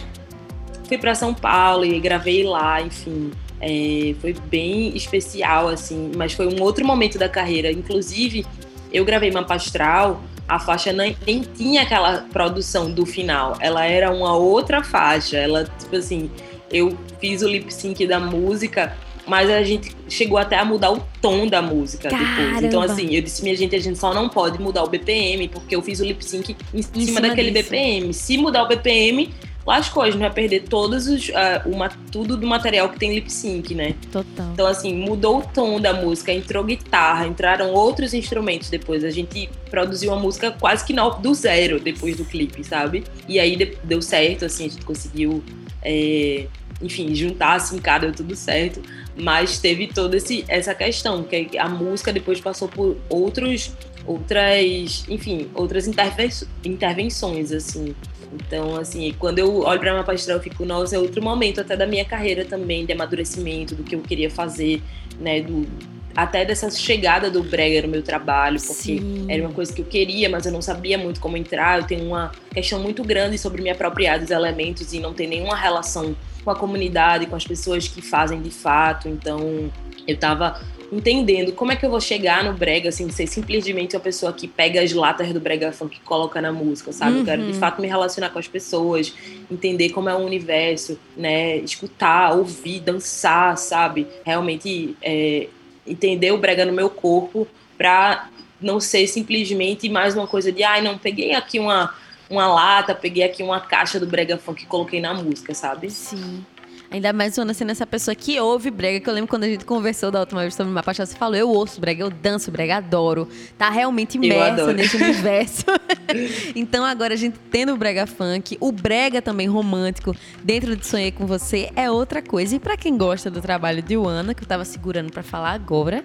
Fui 0.86 0.98
para 0.98 1.14
São 1.14 1.32
Paulo 1.34 1.84
e 1.84 1.98
gravei 2.00 2.44
lá, 2.44 2.82
enfim. 2.82 3.30
É, 3.60 4.14
foi 4.20 4.34
bem 4.50 4.94
especial, 4.96 5.68
assim, 5.68 6.10
mas 6.16 6.32
foi 6.32 6.46
um 6.46 6.60
outro 6.62 6.84
momento 6.84 7.18
da 7.18 7.28
carreira. 7.28 7.70
Inclusive, 7.70 8.44
eu 8.92 9.04
gravei 9.04 9.30
Mapa 9.30 9.54
Astral 9.54 10.20
a 10.48 10.58
faixa 10.58 10.92
nem, 10.92 11.16
nem 11.26 11.40
tinha 11.40 11.82
aquela 11.82 12.26
produção 12.32 12.90
do 12.90 13.06
final. 13.06 13.56
Ela 13.60 13.86
era 13.86 14.10
uma 14.10 14.36
outra 14.36 14.82
faixa. 14.82 15.38
Ela, 15.38 15.64
tipo 15.64 15.96
assim, 15.96 16.30
eu 16.70 16.96
fiz 17.20 17.42
o 17.42 17.48
lip 17.48 17.72
sync 17.72 18.06
da 18.06 18.20
música, 18.20 18.96
mas 19.26 19.48
a 19.50 19.62
gente 19.62 19.94
chegou 20.08 20.36
até 20.38 20.58
a 20.58 20.64
mudar 20.64 20.90
o 20.92 21.02
tom 21.20 21.46
da 21.46 21.62
música 21.62 22.08
Caramba. 22.08 22.42
depois. 22.42 22.64
Então, 22.64 22.82
assim, 22.82 23.14
eu 23.14 23.22
disse, 23.22 23.42
minha 23.42 23.56
gente, 23.56 23.74
a 23.76 23.80
gente 23.80 23.98
só 23.98 24.12
não 24.12 24.28
pode 24.28 24.60
mudar 24.60 24.82
o 24.82 24.88
BPM, 24.88 25.48
porque 25.48 25.76
eu 25.76 25.82
fiz 25.82 26.00
o 26.00 26.04
lip 26.04 26.24
sync 26.24 26.56
em, 26.74 26.78
em 26.78 26.82
cima, 26.82 27.04
cima 27.06 27.20
daquele 27.20 27.50
disso. 27.50 27.64
BPM. 27.70 28.12
Se 28.12 28.36
mudar 28.36 28.64
o 28.64 28.68
BPM, 28.68 29.30
lascou, 29.64 30.02
a 30.02 30.10
gente 30.10 30.18
vai 30.20 30.30
perder 30.32 30.64
todos 30.64 31.06
os, 31.06 31.30
ah, 31.34 31.62
uma, 31.66 31.88
tudo 32.10 32.36
do 32.36 32.46
material 32.48 32.88
que 32.88 32.98
tem 32.98 33.14
lip 33.14 33.32
sync, 33.32 33.74
né? 33.76 33.94
Total. 34.10 34.50
Então, 34.52 34.66
assim, 34.66 34.92
mudou 34.92 35.38
o 35.38 35.42
tom 35.42 35.80
da 35.80 35.92
música, 35.92 36.32
entrou 36.32 36.64
guitarra, 36.64 37.24
entraram 37.26 37.70
outros 37.72 38.12
instrumentos 38.12 38.68
depois. 38.70 39.04
A 39.04 39.10
gente 39.10 39.48
produziu 39.70 40.10
uma 40.10 40.20
música 40.20 40.50
quase 40.50 40.84
que 40.84 40.92
no- 40.92 41.10
do 41.10 41.32
zero 41.32 41.78
depois 41.78 42.16
do 42.16 42.24
clipe, 42.24 42.64
sabe? 42.64 43.04
E 43.28 43.38
aí 43.38 43.54
de- 43.54 43.76
deu 43.84 44.02
certo, 44.02 44.44
assim, 44.44 44.66
a 44.66 44.68
gente 44.68 44.84
conseguiu, 44.84 45.44
é, 45.80 46.46
enfim, 46.82 47.14
juntar, 47.14 47.54
assim, 47.54 47.78
cada 47.78 48.06
deu 48.06 48.14
tudo 48.16 48.34
certo. 48.34 48.82
Mas 49.16 49.58
teve 49.58 49.88
toda 49.88 50.16
esse, 50.16 50.44
essa 50.48 50.74
questão, 50.74 51.22
que 51.22 51.58
a 51.58 51.68
música 51.68 52.12
depois 52.12 52.40
passou 52.40 52.68
por 52.68 52.96
outros, 53.08 53.72
outras, 54.06 55.04
enfim, 55.08 55.48
outras 55.54 55.86
interven- 55.86 56.30
intervenções, 56.64 57.52
assim. 57.52 57.94
Então, 58.32 58.76
assim, 58.76 59.14
quando 59.18 59.38
eu 59.38 59.60
olho 59.60 59.78
pra 59.78 59.92
minha 59.92 60.04
palestra, 60.04 60.34
eu 60.34 60.40
fico, 60.40 60.64
nossa, 60.64 60.96
é 60.96 60.98
outro 60.98 61.22
momento 61.22 61.60
até 61.60 61.76
da 61.76 61.86
minha 61.86 62.04
carreira 62.04 62.44
também, 62.44 62.86
de 62.86 62.92
amadurecimento, 62.92 63.74
do 63.74 63.82
que 63.82 63.94
eu 63.94 64.00
queria 64.00 64.30
fazer, 64.30 64.82
né? 65.20 65.42
Do, 65.42 65.66
até 66.14 66.44
dessa 66.44 66.70
chegada 66.70 67.30
do 67.30 67.42
brega 67.42 67.82
no 67.82 67.88
meu 67.88 68.02
trabalho, 68.02 68.58
porque 68.60 68.98
Sim. 68.98 69.26
era 69.28 69.42
uma 69.42 69.52
coisa 69.52 69.72
que 69.72 69.80
eu 69.80 69.86
queria, 69.86 70.28
mas 70.28 70.46
eu 70.46 70.52
não 70.52 70.62
sabia 70.62 70.96
muito 70.96 71.20
como 71.20 71.36
entrar. 71.36 71.80
Eu 71.80 71.86
tenho 71.86 72.06
uma 72.06 72.32
questão 72.52 72.80
muito 72.80 73.02
grande 73.02 73.38
sobre 73.38 73.62
me 73.62 73.70
apropriar 73.70 74.18
dos 74.18 74.30
elementos 74.30 74.92
e 74.92 75.00
não 75.00 75.12
ter 75.12 75.26
nenhuma 75.26 75.56
relação 75.56 76.14
com 76.44 76.50
a 76.50 76.54
comunidade, 76.54 77.26
com 77.26 77.36
as 77.36 77.46
pessoas 77.46 77.88
que 77.88 78.02
fazem 78.02 78.40
de 78.40 78.50
fato. 78.50 79.08
Então, 79.08 79.70
eu 80.06 80.16
tava 80.16 80.60
entendendo 80.90 81.52
como 81.52 81.72
é 81.72 81.76
que 81.76 81.86
eu 81.86 81.90
vou 81.90 82.00
chegar 82.00 82.44
no 82.44 82.52
brega, 82.52 82.90
assim, 82.90 83.08
ser 83.10 83.26
simplesmente 83.26 83.96
uma 83.96 84.02
pessoa 84.02 84.30
que 84.32 84.46
pega 84.46 84.82
as 84.82 84.92
latas 84.92 85.32
do 85.32 85.40
brega 85.40 85.72
funk 85.72 85.96
e 85.96 86.00
coloca 86.00 86.38
na 86.40 86.52
música, 86.52 86.92
sabe? 86.92 87.20
Eu 87.20 87.24
quero 87.24 87.42
de 87.42 87.52
Uhum. 87.52 87.58
fato 87.58 87.80
me 87.80 87.88
relacionar 87.88 88.28
com 88.28 88.38
as 88.38 88.46
pessoas, 88.46 89.14
entender 89.50 89.88
como 89.90 90.10
é 90.10 90.14
o 90.14 90.18
universo, 90.18 90.98
né? 91.16 91.56
Escutar, 91.58 92.34
ouvir, 92.34 92.80
dançar, 92.80 93.56
sabe? 93.56 94.06
Realmente 94.22 94.94
é, 95.00 95.48
entender 95.86 96.30
o 96.30 96.36
brega 96.38 96.66
no 96.66 96.72
meu 96.72 96.90
corpo 96.90 97.48
pra 97.78 98.28
não 98.60 98.78
ser 98.78 99.06
simplesmente 99.06 99.88
mais 99.88 100.14
uma 100.14 100.26
coisa 100.26 100.52
de, 100.52 100.62
ai, 100.62 100.82
não, 100.82 100.98
peguei 100.98 101.34
aqui 101.34 101.58
uma, 101.58 101.92
uma 102.32 102.46
lata, 102.46 102.94
peguei 102.94 103.22
aqui 103.22 103.42
uma 103.42 103.60
caixa 103.60 104.00
do 104.00 104.06
brega 104.06 104.38
funk 104.38 104.62
e 104.62 104.66
coloquei 104.66 105.00
na 105.00 105.12
música, 105.12 105.54
sabe? 105.54 105.90
Sim. 105.90 106.44
Ainda 106.92 107.10
mais 107.10 107.38
Ana 107.38 107.54
sendo 107.54 107.70
essa 107.70 107.86
pessoa 107.86 108.14
que 108.14 108.38
ouve 108.38 108.70
brega, 108.70 109.00
que 109.00 109.08
eu 109.08 109.14
lembro 109.14 109.28
quando 109.28 109.44
a 109.44 109.48
gente 109.48 109.64
conversou 109.64 110.10
da 110.10 110.20
última 110.20 110.42
vez 110.42 110.54
sobre 110.54 110.70
uma 110.70 110.82
paixão, 110.82 111.06
você 111.06 111.16
falou, 111.16 111.34
eu 111.34 111.48
ouço 111.48 111.80
brega, 111.80 112.04
eu 112.04 112.10
danço 112.10 112.50
brega, 112.50 112.76
adoro. 112.76 113.26
Tá 113.56 113.70
realmente 113.70 114.16
imersa 114.16 114.74
nesse 114.74 114.98
universo. 114.98 115.64
então 116.54 116.84
agora 116.84 117.14
a 117.14 117.16
gente 117.16 117.38
tendo 117.50 117.72
o 117.72 117.78
brega 117.78 118.06
funk, 118.06 118.58
o 118.60 118.70
brega 118.70 119.22
também 119.22 119.46
romântico, 119.46 120.14
dentro 120.44 120.76
de 120.76 120.86
Sonhei 120.86 121.10
Com 121.10 121.24
Você, 121.26 121.70
é 121.74 121.90
outra 121.90 122.20
coisa. 122.20 122.56
E 122.56 122.58
pra 122.60 122.76
quem 122.76 122.98
gosta 122.98 123.30
do 123.30 123.40
trabalho 123.40 123.80
de 123.80 123.94
Ana, 123.94 124.34
que 124.34 124.42
eu 124.42 124.48
tava 124.48 124.64
segurando 124.66 125.10
pra 125.10 125.22
falar 125.22 125.52
agora, 125.52 126.04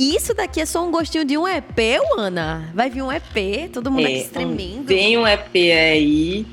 isso 0.00 0.34
daqui 0.34 0.60
é 0.60 0.66
só 0.66 0.84
um 0.84 0.90
gostinho 0.90 1.24
de 1.24 1.38
um 1.38 1.46
EP, 1.46 1.78
Ana. 2.18 2.72
Vai 2.74 2.90
vir 2.90 3.02
um 3.02 3.12
EP, 3.12 3.70
todo 3.72 3.88
mundo 3.88 4.04
aqui 4.04 4.22
É, 4.22 4.24
tremendo. 4.24 4.86
Vem 4.86 5.16
um 5.16 5.28
EP 5.28 5.54
aí. 5.54 6.44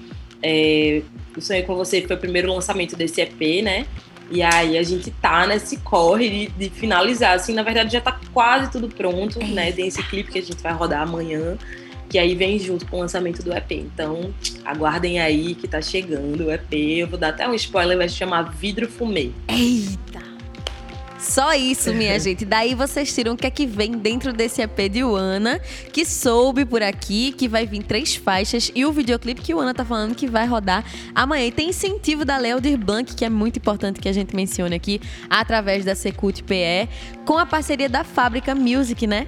É, 0.43 1.01
o 1.39 1.41
Sonhei 1.41 1.63
com 1.63 1.75
Você 1.75 2.01
foi 2.01 2.15
o 2.15 2.19
primeiro 2.19 2.53
lançamento 2.53 2.95
desse 2.95 3.21
EP, 3.21 3.63
né? 3.63 3.85
E 4.29 4.41
aí 4.41 4.77
a 4.77 4.83
gente 4.83 5.11
tá 5.11 5.45
nesse 5.45 5.77
corre 5.77 6.29
de, 6.29 6.47
de 6.47 6.69
finalizar. 6.69 7.35
Assim, 7.35 7.53
na 7.53 7.63
verdade 7.63 7.91
já 7.91 8.01
tá 8.01 8.19
quase 8.33 8.71
tudo 8.71 8.87
pronto, 8.87 9.39
né? 9.45 9.71
Tem 9.71 9.87
esse 9.87 10.01
clipe 10.03 10.31
que 10.31 10.39
a 10.39 10.41
gente 10.41 10.61
vai 10.63 10.71
rodar 10.71 11.01
amanhã. 11.01 11.57
Que 12.09 12.17
aí 12.17 12.35
vem 12.35 12.59
junto 12.59 12.85
com 12.87 12.97
o 12.97 12.99
lançamento 12.99 13.41
do 13.41 13.53
EP. 13.53 13.71
Então, 13.71 14.33
aguardem 14.65 15.19
aí 15.19 15.55
que 15.55 15.67
tá 15.67 15.81
chegando 15.81 16.45
o 16.45 16.51
EP. 16.51 16.73
Eu 16.73 17.07
vou 17.07 17.17
dar 17.17 17.29
até 17.29 17.47
um 17.47 17.53
spoiler, 17.53 17.97
vai 17.97 18.09
se 18.09 18.15
chamar 18.15 18.43
Vidro 18.51 18.89
Fumê. 18.89 19.31
Eita! 19.47 20.30
Só 21.21 21.53
isso, 21.53 21.93
minha 21.93 22.17
gente. 22.19 22.43
Daí 22.43 22.73
vocês 22.73 23.13
tiram 23.13 23.33
o 23.33 23.37
que 23.37 23.45
é 23.45 23.51
que 23.51 23.67
vem 23.67 23.91
dentro 23.91 24.33
desse 24.33 24.61
EP 24.61 24.89
de 24.91 25.03
Uana, 25.03 25.59
que 25.93 26.03
soube 26.03 26.65
por 26.65 26.81
aqui 26.81 27.31
que 27.31 27.47
vai 27.47 27.65
vir 27.67 27.83
três 27.83 28.15
faixas 28.15 28.71
e 28.73 28.83
o 28.83 28.91
videoclipe 28.91 29.39
que 29.39 29.53
o 29.53 29.59
Ana 29.59 29.73
tá 29.73 29.85
falando 29.85 30.15
que 30.15 30.27
vai 30.27 30.47
rodar 30.47 30.83
amanhã. 31.13 31.45
E 31.45 31.51
tem 31.51 31.69
incentivo 31.69 32.25
da 32.25 32.37
Leodir 32.37 32.77
Blanc, 32.77 33.15
que 33.15 33.23
é 33.23 33.29
muito 33.29 33.57
importante 33.57 33.99
que 33.99 34.09
a 34.09 34.13
gente 34.13 34.35
mencione 34.35 34.75
aqui, 34.75 34.99
através 35.29 35.85
da 35.85 35.93
Secult 35.93 36.43
PE, 36.43 36.89
com 37.23 37.37
a 37.37 37.45
parceria 37.45 37.87
da 37.87 38.03
Fábrica 38.03 38.55
Music, 38.55 39.05
né? 39.05 39.27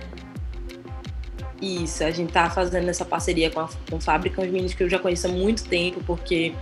Isso, 1.61 2.03
a 2.03 2.11
gente 2.11 2.33
tá 2.33 2.49
fazendo 2.49 2.89
essa 2.89 3.05
parceria 3.05 3.49
com 3.49 3.61
a 3.61 3.69
com 3.89 4.01
Fábrica, 4.01 4.41
uns 4.41 4.49
meninos 4.49 4.73
que 4.73 4.83
eu 4.83 4.89
já 4.89 4.99
conheço 4.99 5.27
há 5.27 5.29
muito 5.29 5.63
tempo, 5.63 6.01
porque 6.05 6.53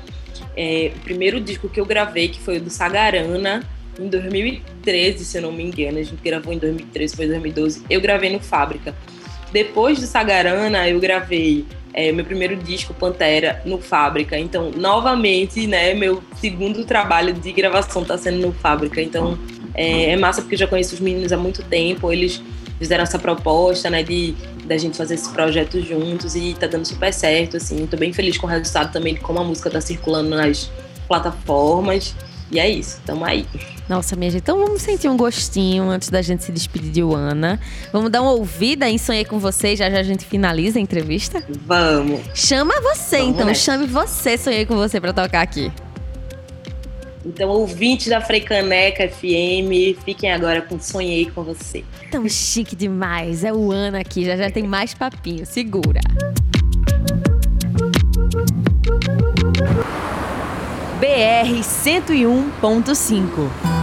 é, 0.55 0.91
o 0.95 0.99
primeiro 0.99 1.39
disco 1.39 1.69
que 1.69 1.79
eu 1.79 1.85
gravei, 1.85 2.27
que 2.27 2.39
foi 2.39 2.57
o 2.57 2.61
do 2.61 2.69
Sagarana, 2.69 3.63
em 3.99 4.07
2013, 4.07 5.25
se 5.25 5.37
eu 5.37 5.41
não 5.43 5.51
me 5.51 5.63
engano, 5.63 5.99
a 5.99 6.03
gente 6.03 6.21
gravou 6.23 6.53
em 6.53 6.57
2013, 6.57 7.15
foi 7.15 7.27
2012, 7.27 7.83
eu 7.89 8.01
gravei 8.01 8.31
no 8.31 8.39
Fábrica. 8.39 8.95
Depois 9.51 9.99
do 9.99 10.05
Sagarana, 10.05 10.87
eu 10.87 10.99
gravei 10.99 11.65
é, 11.93 12.11
meu 12.11 12.23
primeiro 12.23 12.55
disco, 12.55 12.93
Pantera, 12.93 13.61
no 13.65 13.77
Fábrica. 13.77 14.37
Então, 14.37 14.71
novamente, 14.71 15.67
né, 15.67 15.93
meu 15.93 16.23
segundo 16.37 16.85
trabalho 16.85 17.33
de 17.33 17.51
gravação 17.51 18.03
tá 18.03 18.17
sendo 18.17 18.39
no 18.39 18.53
Fábrica. 18.53 19.01
Então, 19.01 19.37
é, 19.73 20.11
é 20.11 20.17
massa 20.17 20.41
porque 20.41 20.55
eu 20.55 20.59
já 20.59 20.67
conheço 20.67 20.95
os 20.95 21.01
meninos 21.01 21.31
há 21.31 21.37
muito 21.37 21.63
tempo, 21.63 22.11
eles 22.11 22.41
fizeram 22.79 23.03
essa 23.03 23.19
proposta, 23.19 23.89
né, 23.89 24.03
de 24.03 24.33
da 24.65 24.77
gente 24.77 24.95
fazer 24.95 25.15
esse 25.15 25.29
projeto 25.33 25.81
juntos 25.81 26.33
e 26.33 26.55
tá 26.57 26.65
dando 26.65 26.85
super 26.85 27.13
certo, 27.13 27.57
assim. 27.57 27.85
Tô 27.87 27.97
bem 27.97 28.13
feliz 28.13 28.37
com 28.37 28.47
o 28.47 28.49
resultado 28.49 28.91
também 28.93 29.15
de 29.15 29.19
como 29.19 29.39
a 29.39 29.43
música 29.43 29.69
tá 29.69 29.81
circulando 29.81 30.29
nas 30.29 30.71
plataformas. 31.07 32.15
E 32.51 32.59
é 32.59 32.69
isso, 32.69 32.99
tamo 33.05 33.23
aí. 33.23 33.45
Nossa, 33.87 34.15
minha 34.15 34.29
gente, 34.29 34.41
então 34.41 34.59
vamos 34.59 34.81
sentir 34.81 35.07
um 35.07 35.15
gostinho 35.15 35.89
antes 35.89 36.09
da 36.09 36.21
gente 36.21 36.43
se 36.43 36.51
despedir 36.51 36.91
de 36.91 37.03
Uana. 37.03 37.59
Vamos 37.91 38.09
dar 38.11 38.21
uma 38.21 38.31
ouvida 38.31 38.89
em 38.89 38.97
Sonhei 38.97 39.23
com 39.25 39.39
você, 39.39 39.75
já 39.75 39.89
já 39.89 39.99
a 39.99 40.03
gente 40.03 40.25
finaliza 40.25 40.77
a 40.77 40.81
entrevista. 40.81 41.43
Vamos. 41.65 42.19
Chama 42.33 42.73
você, 42.81 43.17
Vamos 43.17 43.33
então. 43.35 43.45
nessa. 43.47 43.61
Chame 43.61 43.87
você, 43.87 44.37
sonhei 44.37 44.65
com 44.65 44.75
você 44.75 44.99
pra 44.99 45.13
tocar 45.13 45.41
aqui. 45.41 45.71
Então, 47.25 47.49
ouvintes 47.49 48.07
da 48.07 48.19
Freicaneca 48.19 49.07
FM, 49.07 49.95
fiquem 50.03 50.31
agora 50.31 50.61
com 50.61 50.79
Sonhei 50.79 51.29
com 51.29 51.43
você. 51.43 51.83
Tão 52.09 52.27
chique 52.27 52.75
demais. 52.75 53.43
É 53.43 53.53
o 53.53 53.71
Ana 53.71 53.99
aqui, 53.99 54.25
já 54.25 54.35
já 54.35 54.49
tem 54.49 54.63
mais 54.63 54.93
papinho. 54.93 55.45
Segura. 55.45 56.01
BR 61.01 61.63
101.5 61.63 63.80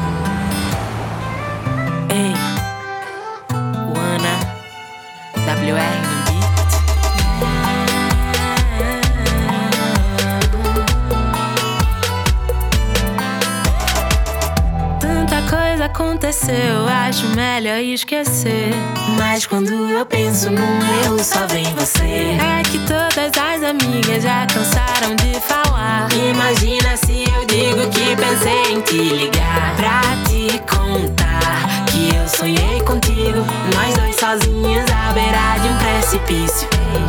aconteceu, 16.29 16.87
acho 16.87 17.27
melhor 17.29 17.79
esquecer. 17.79 18.71
Mas 19.17 19.47
quando 19.47 19.71
eu 19.71 20.05
penso 20.05 20.51
num 20.51 21.03
erro, 21.03 21.19
só 21.25 21.47
vem 21.47 21.65
você. 21.75 22.37
É 22.39 22.63
que 22.63 22.79
todas 22.81 23.33
as 23.33 23.63
amigas 23.63 24.23
já 24.23 24.47
cansaram 24.47 25.17
de 25.17 25.41
falar. 25.41 26.07
Imagina 26.13 26.97
se 26.99 27.25
eu 27.25 27.47
digo 27.47 27.89
que 27.89 28.15
pensei 28.17 28.75
em 28.75 28.81
te 28.83 29.15
ligar 29.15 29.75
pra 29.77 30.03
te 30.29 30.59
contar 30.71 31.87
que 31.87 32.15
eu 32.15 32.29
sonhei 32.29 32.81
contigo. 32.83 33.45
Nós 33.75 33.95
dois 33.97 34.17
sozinhos 34.17 34.85
à 34.91 35.13
beira 35.15 35.59
de 35.63 35.69
um 35.69 35.79
precipício. 35.79 36.69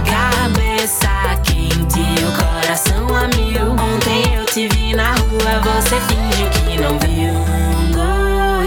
Cabeça 0.10 1.10
quente, 1.44 2.24
o 2.24 2.32
coração 2.38 3.08
a 3.14 3.28
mil. 3.36 3.72
Ontem 3.72 4.36
eu 4.36 4.46
te 4.46 4.70
vi 4.70 4.96
na 4.96 5.12
rua, 5.12 5.60
você 5.62 6.00
fingiu 6.08 6.50
que 6.52 6.82
não 6.82 6.98
viu. 7.00 7.99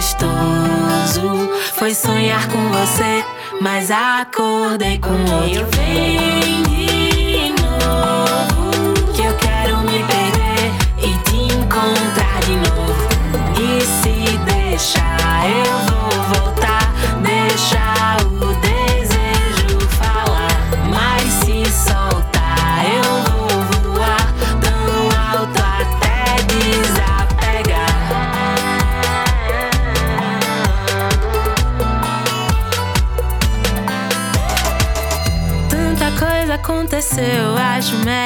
Gostoso 0.02 1.48
foi 1.76 1.94
sonhar 1.94 2.48
com 2.48 2.58
você, 2.72 3.24
mas 3.60 3.88
acordei 3.88 4.98
com 4.98 5.12
outro. 5.12 5.64
Vem 5.76 6.60
de 6.64 7.54
novo, 7.62 9.12
que 9.14 9.22
eu 9.22 9.32
quero 9.36 9.78
me 9.78 10.02
perder 10.02 10.72
e 10.98 11.16
te 11.22 11.54
encontrar 11.54 12.40
de 12.40 12.56
novo. 12.56 13.08
E 13.56 13.80
se 13.80 14.36
deixar, 14.38 15.48
eu 15.48 15.72
vou 15.86 16.10
voltar. 16.34 16.92
Deixa 17.22 18.16
o 18.40 18.54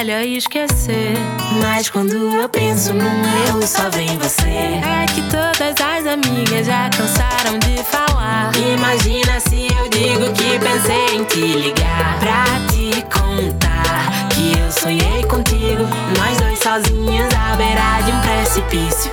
melhor 0.07 0.23
esquecer. 0.23 1.15
Mas 1.63 1.89
quando 1.89 2.13
eu 2.13 2.49
penso 2.49 2.93
num 2.93 3.23
eu, 3.49 3.63
só 3.67 3.89
vem 3.91 4.19
você. 4.19 4.49
É 4.49 5.07
que 5.07 5.23
todas 5.23 5.75
as 5.81 6.07
amigas 6.07 6.67
já 6.67 6.89
cansaram 6.91 7.59
de 7.59 7.83
falar. 7.85 8.53
Imagina 8.57 9.41
se 9.41 9.69
eu 9.73 9.89
digo 9.89 10.33
que 10.33 10.59
pensei 10.59 11.17
em 11.17 11.25
te 11.25 11.41
ligar 11.59 12.19
pra 12.19 12.45
te 12.71 13.03
contar 13.03 14.29
que 14.31 14.59
eu 14.59 14.73
sonhei 14.73 15.23
contigo. 15.25 15.85
Nós 16.19 16.37
dois 16.39 16.59
sozinhos 16.59 17.33
à 17.35 17.57
beira 17.57 18.01
de 18.05 18.13
um 18.13 18.21
precipício. 18.21 19.13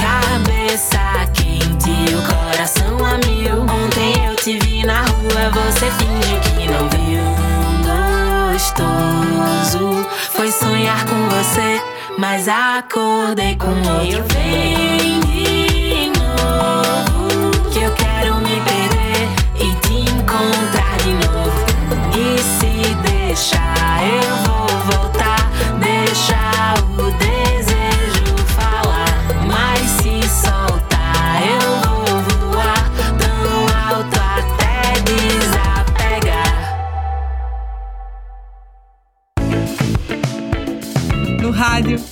Cabeça 0.00 0.98
quente, 1.32 2.14
o 2.14 2.22
coração 2.22 2.96
a 3.04 3.18
mil. 3.26 3.62
Ontem 3.62 4.26
eu 4.26 4.36
te 4.36 4.58
vi 4.60 4.84
na 4.84 5.02
rua, 5.02 5.50
você 5.50 5.90
finge 5.90 6.40
que 6.40 6.68
não 6.70 6.93
gostoso 8.64 10.06
foi 10.30 10.50
sonhar 10.50 11.04
com 11.04 11.28
você, 11.28 11.82
mas 12.18 12.48
acordei 12.48 13.56
com 13.56 13.68
outro. 13.68 14.18
Eu 14.18 14.24
venho 14.24 15.73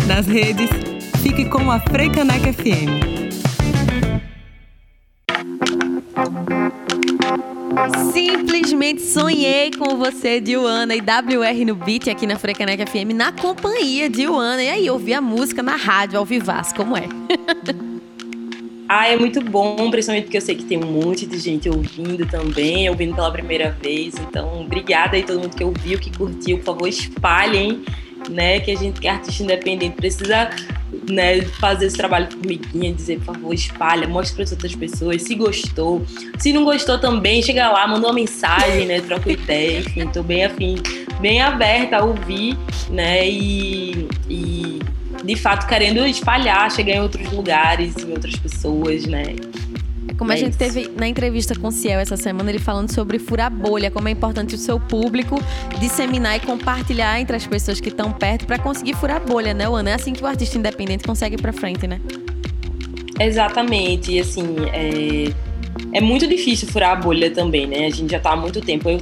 nas 0.06 0.26
redes, 0.26 0.68
fique 1.22 1.44
com 1.44 1.70
a 1.70 1.78
Freicaneca 1.80 2.52
FM. 2.52 3.32
Simplesmente 8.12 9.02
sonhei 9.02 9.70
com 9.70 9.96
você, 9.96 10.40
Diana, 10.40 10.94
e 10.94 11.00
WR 11.00 11.64
no 11.66 11.74
beat 11.74 12.08
aqui 12.08 12.26
na 12.26 12.38
Frecaneca 12.38 12.86
FM, 12.86 13.14
na 13.14 13.32
companhia 13.32 14.08
de 14.08 14.22
Diana. 14.22 14.62
E 14.62 14.68
aí, 14.68 14.90
ouvi 14.90 15.14
a 15.14 15.20
música 15.20 15.62
na 15.62 15.76
rádio, 15.76 16.18
ao 16.18 16.24
vivasso, 16.24 16.74
como 16.74 16.96
é? 16.96 17.08
Ah, 18.94 19.08
é 19.08 19.16
muito 19.16 19.40
bom, 19.40 19.90
principalmente 19.90 20.24
porque 20.24 20.36
eu 20.36 20.42
sei 20.42 20.54
que 20.54 20.64
tem 20.64 20.76
um 20.76 20.86
monte 20.86 21.24
de 21.24 21.38
gente 21.38 21.66
ouvindo 21.66 22.26
também, 22.26 22.90
ouvindo 22.90 23.14
pela 23.14 23.30
primeira 23.30 23.70
vez. 23.70 24.14
Então, 24.18 24.60
obrigada 24.60 25.16
aí 25.16 25.22
todo 25.22 25.40
mundo 25.40 25.56
que 25.56 25.64
ouviu, 25.64 25.98
que 25.98 26.14
curtiu. 26.14 26.58
Por 26.58 26.64
favor, 26.64 26.86
espalhem, 26.86 27.82
né? 28.30 28.60
Que 28.60 28.70
a 28.70 28.76
gente 28.76 29.00
que 29.00 29.06
é 29.06 29.10
artista 29.10 29.42
independente 29.42 29.96
precisa 29.96 30.50
né, 31.08 31.42
fazer 31.42 31.86
esse 31.86 31.96
trabalho 31.96 32.30
formiguinha, 32.30 32.92
dizer, 32.92 33.18
por 33.18 33.34
favor, 33.34 33.54
espalha, 33.54 34.06
mostra 34.06 34.36
para 34.36 34.44
as 34.44 34.52
outras 34.52 34.74
pessoas. 34.74 35.22
Se 35.22 35.34
gostou. 35.34 36.04
Se 36.38 36.52
não 36.52 36.64
gostou 36.64 36.98
também, 36.98 37.42
chega 37.42 37.70
lá, 37.70 37.86
manda 37.86 38.06
uma 38.06 38.12
mensagem, 38.12 38.86
né? 38.86 39.00
Troca 39.00 39.30
ideia, 39.30 39.80
enfim, 39.80 40.06
tô 40.08 40.22
bem 40.22 40.44
afim, 40.44 40.76
bem 41.20 41.40
aberta 41.40 41.98
a 41.98 42.04
ouvir, 42.04 42.56
né? 42.90 43.28
E, 43.28 44.08
e 44.28 44.78
de 45.24 45.36
fato 45.36 45.66
querendo 45.66 46.04
espalhar, 46.06 46.70
chegar 46.70 46.94
em 46.94 47.00
outros 47.00 47.30
lugares, 47.32 47.96
em 47.96 48.10
outras 48.10 48.36
pessoas, 48.36 49.06
né? 49.06 49.36
É 50.08 50.14
como 50.14 50.30
a 50.30 50.34
É 50.34 50.38
gente 50.38 50.50
isso. 50.50 50.58
teve 50.58 50.90
na 50.96 51.06
entrevista 51.06 51.54
com 51.54 51.68
o 51.68 51.72
Ciel 51.72 52.00
essa 52.00 52.16
semana, 52.16 52.50
ele 52.50 52.58
falando 52.58 52.92
sobre 52.92 53.18
furar 53.18 53.50
bolha, 53.50 53.90
como 53.90 54.08
é 54.08 54.10
importante 54.10 54.54
o 54.54 54.58
seu 54.58 54.78
público 54.80 55.36
disseminar 55.78 56.36
e 56.36 56.40
compartilhar 56.40 57.20
entre 57.20 57.36
as 57.36 57.46
pessoas 57.46 57.80
que 57.80 57.88
estão 57.88 58.12
perto 58.12 58.46
para 58.46 58.58
conseguir 58.58 58.94
furar 58.94 59.20
bolha, 59.24 59.54
né, 59.54 59.66
Ana? 59.66 59.90
É 59.90 59.94
assim 59.94 60.12
que 60.12 60.22
o 60.22 60.26
artista 60.26 60.58
independente 60.58 61.04
consegue 61.04 61.36
ir 61.36 61.40
pra 61.40 61.52
frente, 61.52 61.86
né? 61.86 62.00
Exatamente, 63.20 64.12
e 64.12 64.20
assim, 64.20 64.56
é, 64.72 65.32
é 65.96 66.00
muito 66.00 66.26
difícil 66.26 66.68
furar 66.68 66.92
a 66.92 66.96
bolha 66.96 67.30
também, 67.30 67.66
né? 67.66 67.86
A 67.86 67.90
gente 67.90 68.10
já 68.10 68.18
tá 68.18 68.32
há 68.32 68.36
muito 68.36 68.60
tempo. 68.60 68.88
Eu 68.88 69.00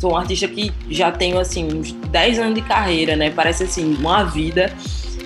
sou 0.00 0.12
um 0.12 0.16
artista 0.16 0.48
que 0.48 0.72
já 0.90 1.12
tenho, 1.12 1.38
assim, 1.38 1.68
uns 1.72 1.92
10 1.92 2.38
anos 2.40 2.54
de 2.54 2.62
carreira, 2.62 3.14
né? 3.14 3.30
Parece, 3.30 3.64
assim, 3.64 3.94
uma 3.94 4.24
vida. 4.24 4.72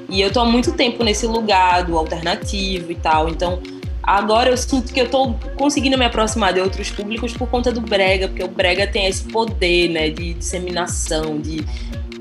E 0.09 0.21
eu 0.21 0.31
tô 0.31 0.41
há 0.41 0.45
muito 0.45 0.73
tempo 0.73 1.03
nesse 1.03 1.27
lugar 1.27 1.85
do 1.85 1.97
alternativo 1.97 2.93
e 2.93 2.95
tal. 2.97 3.29
Então, 3.29 3.61
agora 4.07 4.51
eu 4.51 4.57
sinto 4.57 4.93
que 4.93 5.01
eu 5.01 5.11
tô 5.11 5.35
conseguindo 5.57 5.99
me 5.99 6.05
aproximar 6.05 6.53
de 6.53 6.61
outros 6.61 6.91
públicos 6.91 7.33
por 7.33 7.49
conta 7.49 7.73
do 7.73 7.81
Brega, 7.81 8.29
porque 8.29 8.45
o 8.45 8.49
Brega 8.49 8.87
tem 8.87 9.07
esse 9.07 9.25
poder, 9.25 9.89
né? 9.89 10.11
De 10.11 10.35
disseminação, 10.35 11.39
de, 11.41 11.65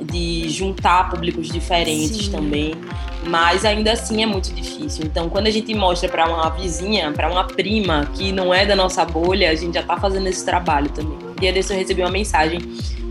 de 0.04 0.50
juntar 0.50 1.10
públicos 1.10 1.48
diferentes 1.48 2.26
Sim. 2.26 2.32
também 2.32 2.74
mas 3.26 3.65
ainda 3.65 3.91
assim 3.91 4.21
é 4.21 4.26
muito 4.26 4.54
difícil. 4.54 5.04
Então, 5.06 5.30
quando 5.30 5.48
a 5.48 5.52
gente 5.52 5.74
mostra 5.74 6.08
para 6.08 6.30
uma 6.30 6.50
vizinha, 6.50 7.12
para 7.12 7.30
uma 7.30 7.43
prima 7.43 8.10
que 8.13 8.32
não 8.32 8.54
é 8.54 8.65
da 8.65 8.76
nossa 8.76 9.04
bolha, 9.04 9.50
a 9.50 9.56
gente 9.56 9.74
já 9.74 9.84
tá 9.84 9.98
fazendo 9.98 10.28
esse 10.28 10.45
trabalho 10.45 10.89
também. 10.89 11.17
Dia 11.39 11.52
desse 11.52 11.74
eu 11.74 11.78
recebi 11.78 12.02
uma 12.02 12.12
mensagem 12.12 12.60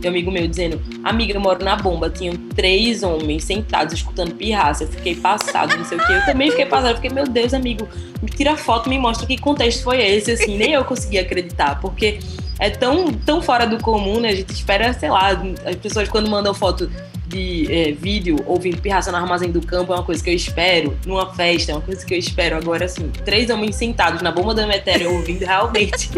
um 0.08 0.12
amigo 0.12 0.30
meu 0.30 0.46
dizendo: 0.46 0.80
Amiga, 1.02 1.34
eu 1.34 1.40
moro 1.40 1.64
na 1.64 1.76
bomba. 1.76 2.10
Tinham 2.10 2.34
três 2.54 3.02
homens 3.02 3.44
sentados 3.44 3.94
escutando 3.94 4.34
pirraça. 4.34 4.84
Eu 4.84 4.88
fiquei 4.88 5.14
passado, 5.14 5.76
não 5.76 5.84
sei 5.84 5.98
o 5.98 6.06
quê. 6.06 6.12
Eu 6.12 6.24
também 6.26 6.50
fiquei 6.50 6.66
passado. 6.66 6.90
Eu 6.90 6.96
fiquei, 6.96 7.10
meu 7.10 7.26
Deus, 7.26 7.54
amigo, 7.54 7.88
me 8.22 8.28
tira 8.28 8.56
foto, 8.56 8.88
me 8.88 8.98
mostra 8.98 9.26
que 9.26 9.38
contexto 9.38 9.82
foi 9.82 10.02
esse. 10.02 10.32
Assim, 10.32 10.56
nem 10.56 10.72
eu 10.72 10.84
consegui 10.84 11.18
acreditar, 11.18 11.80
porque 11.80 12.18
é 12.58 12.70
tão, 12.70 13.12
tão 13.12 13.42
fora 13.42 13.66
do 13.66 13.78
comum, 13.78 14.20
né? 14.20 14.30
A 14.30 14.34
gente 14.34 14.50
espera, 14.50 14.92
sei 14.92 15.10
lá, 15.10 15.30
as 15.66 15.76
pessoas 15.76 16.08
quando 16.08 16.30
mandam 16.30 16.54
foto 16.54 16.90
de 17.26 17.66
é, 17.72 17.92
vídeo 17.92 18.36
ouvindo 18.46 18.80
pirraça 18.80 19.10
no 19.10 19.16
armazém 19.16 19.50
do 19.50 19.60
campo 19.60 19.92
é 19.92 19.96
uma 19.96 20.04
coisa 20.04 20.22
que 20.22 20.30
eu 20.30 20.34
espero 20.34 20.96
numa 21.06 21.32
festa, 21.34 21.72
é 21.72 21.74
uma 21.74 21.80
coisa 21.80 22.04
que 22.04 22.14
eu 22.14 22.18
espero. 22.18 22.56
Agora, 22.56 22.84
assim, 22.84 23.10
três 23.24 23.50
homens 23.50 23.76
sentados 23.76 24.22
na 24.22 24.30
bomba 24.30 24.54
da 24.54 24.66
Metéria 24.66 25.08
ouvindo, 25.08 25.42
realmente 25.44 26.10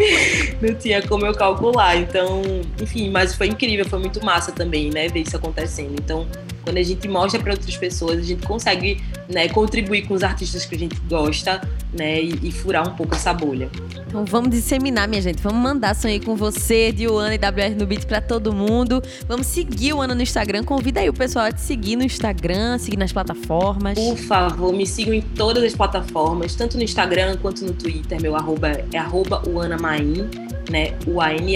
não 0.61 0.73
tinha 0.75 1.01
como 1.01 1.25
eu 1.25 1.33
calcular. 1.33 1.97
Então, 1.97 2.41
enfim, 2.81 3.09
mas 3.09 3.33
foi 3.35 3.47
incrível, 3.47 3.85
foi 3.85 3.99
muito 3.99 4.23
massa 4.23 4.51
também, 4.51 4.89
né, 4.89 5.07
ver 5.07 5.21
isso 5.21 5.35
acontecendo. 5.35 5.95
Então, 5.97 6.27
quando 6.67 6.79
a 6.79 6.83
gente 6.83 7.07
mostra 7.07 7.41
para 7.41 7.53
outras 7.53 7.77
pessoas, 7.77 8.19
a 8.19 8.23
gente 8.23 8.45
consegue 8.45 9.01
né, 9.29 9.47
contribuir 9.47 10.05
com 10.05 10.13
os 10.13 10.21
artistas 10.21 10.65
que 10.65 10.75
a 10.75 10.77
gente 10.77 10.99
gosta, 11.07 11.61
né, 11.93 12.21
e, 12.21 12.37
e 12.43 12.51
furar 12.51 12.85
um 12.85 12.93
pouco 12.93 13.15
essa 13.15 13.33
bolha. 13.33 13.69
Então 14.05 14.25
vamos 14.25 14.49
disseminar, 14.49 15.07
minha 15.07 15.21
gente. 15.21 15.41
Vamos 15.41 15.61
mandar 15.61 15.95
sonhei 15.95 16.19
com 16.19 16.35
você, 16.35 16.91
Diana 16.91 17.33
e 17.33 17.37
WR 17.37 17.73
no 17.79 17.87
Beat 17.87 18.05
pra 18.05 18.19
todo 18.19 18.51
mundo. 18.53 19.01
Vamos 19.29 19.47
seguir 19.47 19.93
o 19.93 20.01
Ana 20.01 20.13
no 20.13 20.21
Instagram. 20.21 20.65
Convida 20.65 20.99
aí 20.99 21.07
o 21.07 21.13
pessoal 21.13 21.45
a 21.45 21.53
te 21.53 21.61
seguir 21.61 21.95
no 21.95 22.03
Instagram, 22.03 22.77
seguir 22.79 22.97
nas 22.97 23.13
plataformas. 23.13 23.97
Por 23.97 24.17
favor, 24.17 24.73
me 24.73 24.85
sigam 24.85 25.13
em 25.13 25.21
todas 25.21 25.63
as 25.63 25.73
plataformas, 25.73 26.53
tanto 26.53 26.75
no 26.75 26.83
Instagram 26.83 27.37
quanto 27.37 27.63
no 27.63 27.71
Twitter. 27.71 28.21
Meu 28.21 28.35
arroba 28.35 28.83
é 28.91 28.97
arroba 28.97 29.41
uanamain, 29.47 30.29
né? 30.69 30.95
U-A-N-A-M-A-H-I-N. 31.07 31.47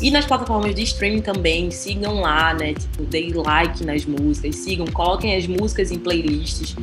E 0.00 0.10
nas 0.10 0.24
plataformas 0.24 0.74
de 0.74 0.82
streaming 0.82 1.20
também, 1.20 1.70
sigam 1.70 2.20
lá, 2.20 2.54
né? 2.54 2.74
Tipo, 2.74 3.04
deem 3.04 3.32
like 3.32 3.84
nas 3.84 4.04
músicas, 4.04 4.56
sigam, 4.56 4.86
coloquem 4.86 5.36
as 5.36 5.46
músicas 5.46 5.90
em 5.90 5.98
playlists. 5.98 6.74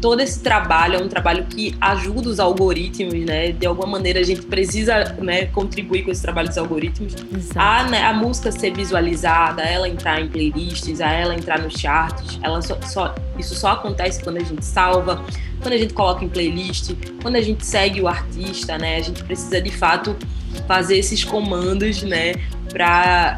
Todo 0.00 0.20
esse 0.20 0.40
trabalho 0.40 0.96
é 0.96 1.02
um 1.02 1.08
trabalho 1.08 1.46
que 1.46 1.74
ajuda 1.80 2.28
os 2.28 2.38
algoritmos, 2.38 3.14
né? 3.24 3.52
De 3.52 3.66
alguma 3.66 3.88
maneira 3.88 4.20
a 4.20 4.22
gente 4.22 4.42
precisa 4.42 5.16
né, 5.22 5.46
contribuir 5.46 6.02
com 6.04 6.10
esse 6.10 6.20
trabalho 6.20 6.48
dos 6.48 6.58
algoritmos 6.58 7.14
Exato. 7.34 7.58
a, 7.58 7.84
né, 7.90 8.02
a 8.04 8.12
música 8.12 8.52
ser 8.52 8.74
visualizada, 8.74 9.62
ela 9.62 9.88
entrar 9.88 10.20
em 10.20 10.28
playlists, 10.28 11.00
a 11.00 11.10
ela 11.10 11.34
entrar 11.34 11.58
nos 11.58 11.72
charts, 11.80 12.38
ela 12.42 12.60
só, 12.60 12.78
só- 12.82 13.14
isso 13.38 13.54
só 13.54 13.68
acontece 13.70 14.22
quando 14.22 14.36
a 14.36 14.44
gente 14.44 14.64
salva, 14.64 15.24
quando 15.62 15.72
a 15.72 15.78
gente 15.78 15.94
coloca 15.94 16.22
em 16.22 16.28
playlist, 16.28 16.92
quando 17.22 17.36
a 17.36 17.40
gente 17.42 17.64
segue 17.64 18.00
o 18.02 18.06
artista, 18.06 18.76
né? 18.76 18.96
A 18.96 19.00
gente 19.00 19.24
precisa 19.24 19.60
de 19.62 19.70
fato 19.70 20.14
fazer 20.66 20.98
esses 20.98 21.24
comandos, 21.24 22.02
né? 22.02 22.34
Para 22.72 23.36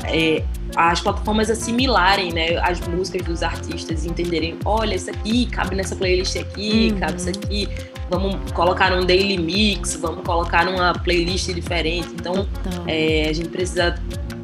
as 0.76 1.00
plataformas 1.00 1.50
assimilarem, 1.50 2.32
né? 2.32 2.56
As 2.58 2.80
músicas 2.88 3.26
dos 3.26 3.42
artistas, 3.42 4.04
e 4.04 4.08
entenderem, 4.08 4.56
olha, 4.64 4.94
isso 4.94 5.10
aqui 5.10 5.46
cabe 5.46 5.74
nessa 5.74 5.96
playlist 5.96 6.36
aqui, 6.36 6.90
Uhum. 6.92 7.00
cabe 7.00 7.16
isso 7.16 7.28
aqui. 7.28 7.68
Vamos 8.10 8.52
colocar 8.52 8.90
num 8.90 9.04
daily 9.04 9.36
mix, 9.38 9.96
vamos 9.96 10.22
colocar 10.24 10.64
numa 10.64 10.92
playlist 10.94 11.52
diferente. 11.52 12.08
Então, 12.14 12.48
é, 12.86 13.26
a 13.28 13.32
gente 13.32 13.48
precisa 13.48 13.94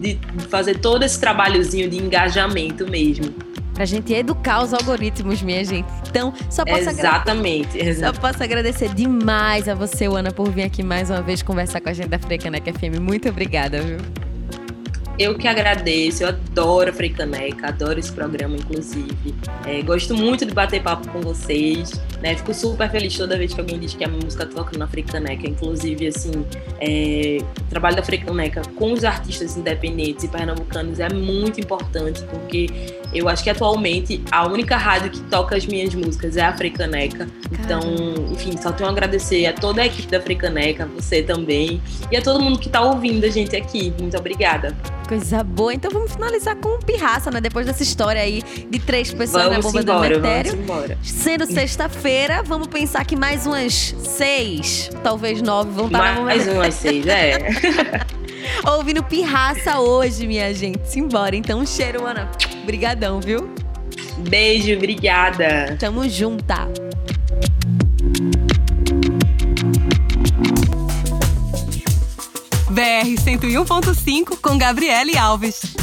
de 0.01 0.19
fazer 0.51 0.79
todo 0.81 1.03
esse 1.03 1.19
trabalhozinho 1.19 1.89
de 1.89 1.97
engajamento 1.97 2.87
mesmo. 2.91 3.33
Pra 3.75 3.85
gente 3.85 4.13
educar 4.15 4.63
os 4.63 4.73
algoritmos, 4.73 5.43
minha 5.43 5.65
gente. 5.65 5.89
Então, 6.09 6.33
só 6.49 6.65
posso, 6.65 6.89
agra- 6.89 6.93
Exatamente. 7.09 7.95
só 7.97 8.13
posso 8.13 8.43
agradecer 8.43 8.95
demais 8.95 9.69
a 9.69 9.75
você, 9.75 10.07
Ana, 10.07 10.31
por 10.31 10.49
vir 10.51 10.63
aqui 10.63 10.83
mais 10.83 11.11
uma 11.11 11.21
vez 11.21 11.43
conversar 11.43 11.81
com 11.81 11.89
a 11.89 11.93
gente 11.93 12.09
da 12.09 12.19
Frecaneca 12.19 12.73
FM. 12.73 13.01
Muito 13.01 13.29
obrigada, 13.29 13.81
viu? 13.83 13.99
eu 15.17 15.39
que 15.39 15.47
agradeço, 15.47 16.25
eu 16.25 16.29
adoro 16.31 16.91
a 16.91 16.93
Freicaneca, 16.93 17.69
adoro 17.69 18.01
esse 18.01 18.11
programa, 18.11 18.57
inclusive. 18.57 19.33
É, 19.65 19.81
gosto 19.81 20.13
muito 20.13 20.45
de 20.45 20.53
bater 20.53 20.83
papo 20.83 21.07
com 21.09 21.21
vocês, 21.21 21.93
né? 22.21 22.35
Fico 22.37 22.53
super 22.53 22.91
feliz 22.91 23.17
toda 23.17 23.39
vez 23.39 23.55
que 23.55 23.61
alguém 23.61 23.79
diz 23.79 23.95
que 23.95 24.03
a 24.03 24.09
minha 24.09 24.21
música 24.25 24.45
toca 24.45 24.77
na 24.77 24.89
Freicaneca. 24.89 25.47
Inclusive, 25.49 26.09
assim, 26.09 26.45
é, 26.81 27.39
o 27.61 27.71
trabalho 27.71 27.95
da 27.95 28.03
Freicaneca 28.03 28.63
com 28.77 28.93
os 28.93 29.05
artistas 29.05 29.57
independentes 29.57 30.25
e 30.25 30.29
pernambucanos 30.29 30.99
é 30.99 31.09
muito 31.09 31.61
importante, 31.61 32.21
porque 32.25 32.67
eu 33.15 33.29
acho 33.29 33.43
que 33.43 33.51
atualmente 33.51 34.23
a 34.31 34.47
única 34.47 34.77
rádio 34.77 35.11
que 35.11 35.21
toca 35.23 35.57
as 35.57 35.67
minhas 35.67 35.95
músicas 35.95 36.37
é 36.37 36.43
a 36.43 36.53
Freicaneca. 36.53 37.29
Então, 37.53 37.81
enfim, 38.33 38.57
só 38.61 38.73
tenho 38.73 38.89
a 38.89 38.93
agradecer 38.93 39.47
a 39.47 39.53
toda 39.53 39.83
a 39.83 39.87
equipe 39.87 40.09
da 40.11 40.21
Freicaneca, 40.21 40.87
você 40.87 41.23
também, 41.23 41.81
e 42.11 42.17
a 42.17 42.23
todo 42.23 42.41
mundo 42.41 42.59
que 42.59 42.67
está 42.67 42.81
ouvindo 42.81 43.25
a 43.25 43.31
gente 43.31 43.55
aqui. 43.57 43.93
Muito 43.99 44.17
obrigada. 44.17 44.77
Coisa 45.09 45.45
boa. 45.45 45.75
Então 45.75 45.91
vamos 45.91 46.13
finalizar 46.13 46.57
com 46.57 46.77
um 46.77 46.79
pirraça, 46.81 47.31
né? 47.31 47.41
Depois 47.41 47.67
dessa 47.67 47.83
história 47.83 48.21
aí 48.21 48.43
de 48.71 48.79
três 48.79 49.13
pessoas 49.13 49.45
vamos 49.45 49.57
na 49.57 49.63
bomba 49.63 49.81
embora, 49.81 50.15
do 50.17 50.23
Metério. 50.23 50.51
Vamos 50.53 50.65
embora. 50.65 50.99
Sendo 51.03 51.47
sexta-feira, 51.47 52.43
vamos 52.43 52.67
pensar 52.69 53.05
que 53.05 53.15
mais 53.15 53.47
umas 53.47 53.95
seis, 53.99 54.91
talvez 55.03 55.43
nove, 55.43 55.71
vão 55.71 55.87
estar 55.87 55.99
na 55.99 56.13
bomba 56.15 56.25
Mais 56.25 56.49
umas 56.49 56.75
seis, 56.75 57.07
é. 57.07 57.39
ouvindo 58.65 59.03
pirraça 59.03 59.81
hoje, 59.81 60.27
minha 60.27 60.53
gente. 60.55 60.89
Simbora. 60.89 61.37
Então, 61.37 61.61
um 61.61 61.67
cheiro, 61.67 62.07
Ana. 62.07 62.31
Brigadão, 62.65 63.21
viu? 63.21 63.53
Beijo, 64.29 64.75
obrigada. 64.75 65.77
Tamo 65.79 66.09
junta. 66.09 66.69
BR 72.71 73.07
101.5 73.07 74.39
com 74.41 74.59
Gabriele 74.59 75.17
Alves. 75.17 75.74